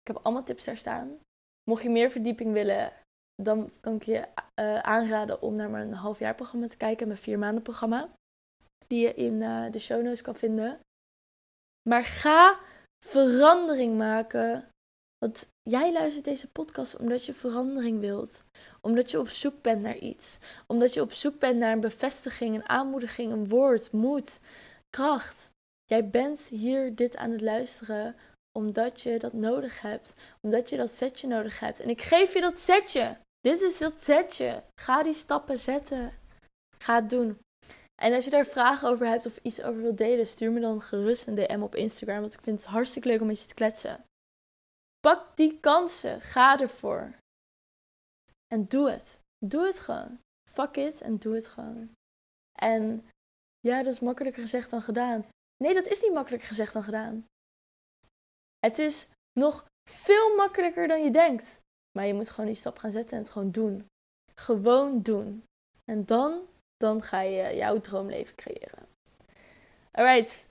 Ik 0.05 0.07
heb 0.13 0.19
allemaal 0.21 0.43
tips 0.43 0.63
daar 0.63 0.77
staan. 0.77 1.19
Mocht 1.63 1.83
je 1.83 1.89
meer 1.89 2.11
verdieping 2.11 2.53
willen, 2.53 2.93
dan 3.41 3.71
kan 3.81 3.95
ik 3.95 4.03
je 4.03 4.27
uh, 4.59 4.79
aanraden 4.79 5.41
om 5.41 5.55
naar 5.55 5.69
mijn 5.69 5.93
halfjaarprogramma 5.93 6.67
te 6.67 6.77
kijken, 6.77 7.07
mijn 7.07 7.19
vier 7.19 7.39
maanden 7.39 7.63
programma. 7.63 8.09
Die 8.87 9.01
je 9.01 9.13
in 9.13 9.33
uh, 9.33 9.71
de 9.71 9.79
show 9.79 10.03
notes 10.03 10.21
kan 10.21 10.35
vinden. 10.35 10.79
Maar 11.89 12.05
ga 12.05 12.59
verandering 13.05 13.97
maken. 13.97 14.67
Want 15.17 15.47
jij 15.69 15.93
luistert 15.93 16.25
deze 16.25 16.51
podcast 16.51 16.97
omdat 16.97 17.25
je 17.25 17.33
verandering 17.33 17.99
wilt. 17.99 18.43
Omdat 18.81 19.11
je 19.11 19.19
op 19.19 19.27
zoek 19.27 19.61
bent 19.61 19.81
naar 19.81 19.97
iets. 19.97 20.39
Omdat 20.67 20.93
je 20.93 21.01
op 21.01 21.11
zoek 21.11 21.39
bent 21.39 21.57
naar 21.57 21.71
een 21.71 21.79
bevestiging, 21.79 22.55
een 22.55 22.69
aanmoediging, 22.69 23.31
een 23.31 23.47
woord, 23.47 23.91
moed 23.91 24.39
kracht. 24.95 25.49
Jij 25.85 26.09
bent 26.09 26.47
hier 26.47 26.95
dit 26.95 27.15
aan 27.17 27.31
het 27.31 27.41
luisteren 27.41 28.15
omdat 28.51 29.01
je 29.01 29.19
dat 29.19 29.33
nodig 29.33 29.81
hebt. 29.81 30.15
Omdat 30.41 30.69
je 30.69 30.77
dat 30.77 30.89
setje 30.89 31.27
nodig 31.27 31.59
hebt. 31.59 31.79
En 31.79 31.89
ik 31.89 32.01
geef 32.01 32.33
je 32.33 32.41
dat 32.41 32.59
setje. 32.59 33.17
Dit 33.39 33.61
is 33.61 33.77
dat 33.77 34.01
setje. 34.01 34.63
Ga 34.81 35.03
die 35.03 35.13
stappen 35.13 35.57
zetten. 35.57 36.11
Ga 36.77 36.95
het 36.95 37.09
doen. 37.09 37.39
En 38.01 38.13
als 38.13 38.23
je 38.23 38.29
daar 38.29 38.45
vragen 38.45 38.89
over 38.89 39.07
hebt 39.07 39.25
of 39.25 39.37
iets 39.41 39.61
over 39.61 39.81
wilt 39.81 39.97
delen, 39.97 40.27
stuur 40.27 40.51
me 40.51 40.59
dan 40.59 40.81
gerust 40.81 41.27
een 41.27 41.35
DM 41.35 41.61
op 41.61 41.75
Instagram. 41.75 42.19
Want 42.19 42.33
ik 42.33 42.41
vind 42.41 42.59
het 42.59 42.67
hartstikke 42.67 43.07
leuk 43.07 43.21
om 43.21 43.27
met 43.27 43.41
je 43.41 43.47
te 43.47 43.53
kletsen. 43.53 44.05
Pak 44.99 45.37
die 45.37 45.59
kansen. 45.59 46.21
Ga 46.21 46.59
ervoor. 46.59 47.15
En 48.47 48.65
doe 48.67 48.91
het. 48.91 49.19
Doe 49.45 49.65
het 49.65 49.79
gewoon. 49.79 50.19
Fuck 50.51 50.75
it 50.75 51.01
en 51.01 51.17
doe 51.17 51.35
het 51.35 51.47
gewoon. 51.47 51.89
En 52.59 53.09
ja, 53.67 53.83
dat 53.83 53.93
is 53.93 53.99
makkelijker 53.99 54.41
gezegd 54.41 54.69
dan 54.69 54.81
gedaan. 54.81 55.25
Nee, 55.63 55.73
dat 55.73 55.87
is 55.87 56.01
niet 56.01 56.13
makkelijker 56.13 56.47
gezegd 56.47 56.73
dan 56.73 56.83
gedaan. 56.83 57.25
Het 58.59 58.79
is 58.79 59.07
nog 59.39 59.65
veel 59.89 60.35
makkelijker 60.35 60.87
dan 60.87 61.03
je 61.03 61.11
denkt. 61.11 61.61
Maar 61.97 62.05
je 62.05 62.13
moet 62.13 62.29
gewoon 62.29 62.45
die 62.45 62.55
stap 62.55 62.77
gaan 62.77 62.91
zetten 62.91 63.17
en 63.17 63.23
het 63.23 63.31
gewoon 63.31 63.51
doen. 63.51 63.85
Gewoon 64.35 65.01
doen. 65.01 65.43
En 65.91 66.05
dan, 66.05 66.47
dan 66.77 67.01
ga 67.01 67.21
je 67.21 67.55
jouw 67.55 67.81
droomleven 67.81 68.35
creëren. 68.35 68.85
Alright. 69.91 70.47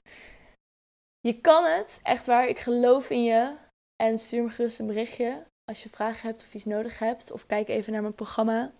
Je 1.21 1.41
kan 1.41 1.65
het, 1.65 2.01
echt 2.03 2.27
waar. 2.27 2.49
Ik 2.49 2.59
geloof 2.59 3.11
in 3.11 3.25
je. 3.25 3.57
En 4.03 4.19
stuur 4.19 4.43
me 4.43 4.49
gerust 4.49 4.79
een 4.79 4.87
berichtje 4.87 5.45
als 5.65 5.83
je 5.83 5.89
vragen 5.89 6.29
hebt 6.29 6.43
of 6.43 6.55
iets 6.55 6.65
nodig 6.65 6.99
hebt. 6.99 7.31
Of 7.31 7.47
kijk 7.47 7.69
even 7.69 7.93
naar 7.93 8.03
mijn 8.03 8.15
programma. 8.15 8.73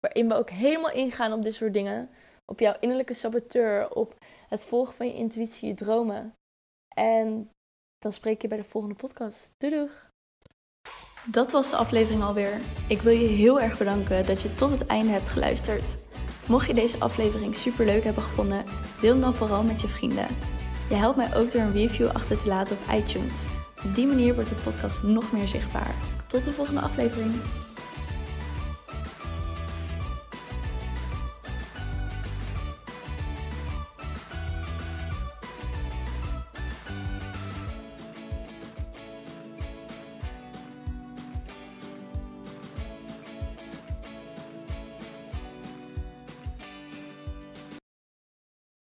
Waarin 0.00 0.28
we 0.28 0.34
ook 0.34 0.50
helemaal 0.50 0.92
ingaan 0.92 1.32
op 1.32 1.42
dit 1.42 1.54
soort 1.54 1.74
dingen 1.74 2.10
op 2.52 2.60
jouw 2.60 2.74
innerlijke 2.80 3.14
saboteur, 3.14 3.94
op 3.94 4.14
het 4.48 4.64
volgen 4.64 4.94
van 4.94 5.06
je 5.06 5.14
intuïtie, 5.14 5.68
je 5.68 5.74
dromen. 5.74 6.34
En 6.94 7.50
dan 7.98 8.12
spreek 8.12 8.42
je 8.42 8.48
bij 8.48 8.58
de 8.58 8.64
volgende 8.64 8.96
podcast. 8.96 9.52
Doei 9.56 9.74
doeg! 9.74 10.10
Dat 11.26 11.52
was 11.52 11.70
de 11.70 11.76
aflevering 11.76 12.22
alweer. 12.22 12.60
Ik 12.88 13.00
wil 13.00 13.12
je 13.12 13.28
heel 13.28 13.60
erg 13.60 13.78
bedanken 13.78 14.26
dat 14.26 14.42
je 14.42 14.54
tot 14.54 14.70
het 14.70 14.86
einde 14.86 15.12
hebt 15.12 15.28
geluisterd. 15.28 15.98
Mocht 16.48 16.66
je 16.66 16.74
deze 16.74 17.00
aflevering 17.00 17.56
super 17.56 17.84
leuk 17.84 18.04
hebben 18.04 18.22
gevonden, 18.22 18.64
deel 19.00 19.12
hem 19.12 19.20
dan 19.20 19.34
vooral 19.34 19.62
met 19.62 19.80
je 19.80 19.88
vrienden. 19.88 20.26
Je 20.88 20.94
helpt 20.94 21.16
mij 21.16 21.36
ook 21.36 21.50
door 21.50 21.60
een 21.60 21.72
review 21.72 22.08
achter 22.08 22.38
te 22.38 22.46
laten 22.46 22.76
op 22.76 22.94
iTunes. 22.94 23.46
Op 23.84 23.94
die 23.94 24.06
manier 24.06 24.34
wordt 24.34 24.48
de 24.48 24.62
podcast 24.64 25.02
nog 25.02 25.32
meer 25.32 25.48
zichtbaar. 25.48 25.94
Tot 26.26 26.44
de 26.44 26.50
volgende 26.50 26.80
aflevering. 26.80 27.32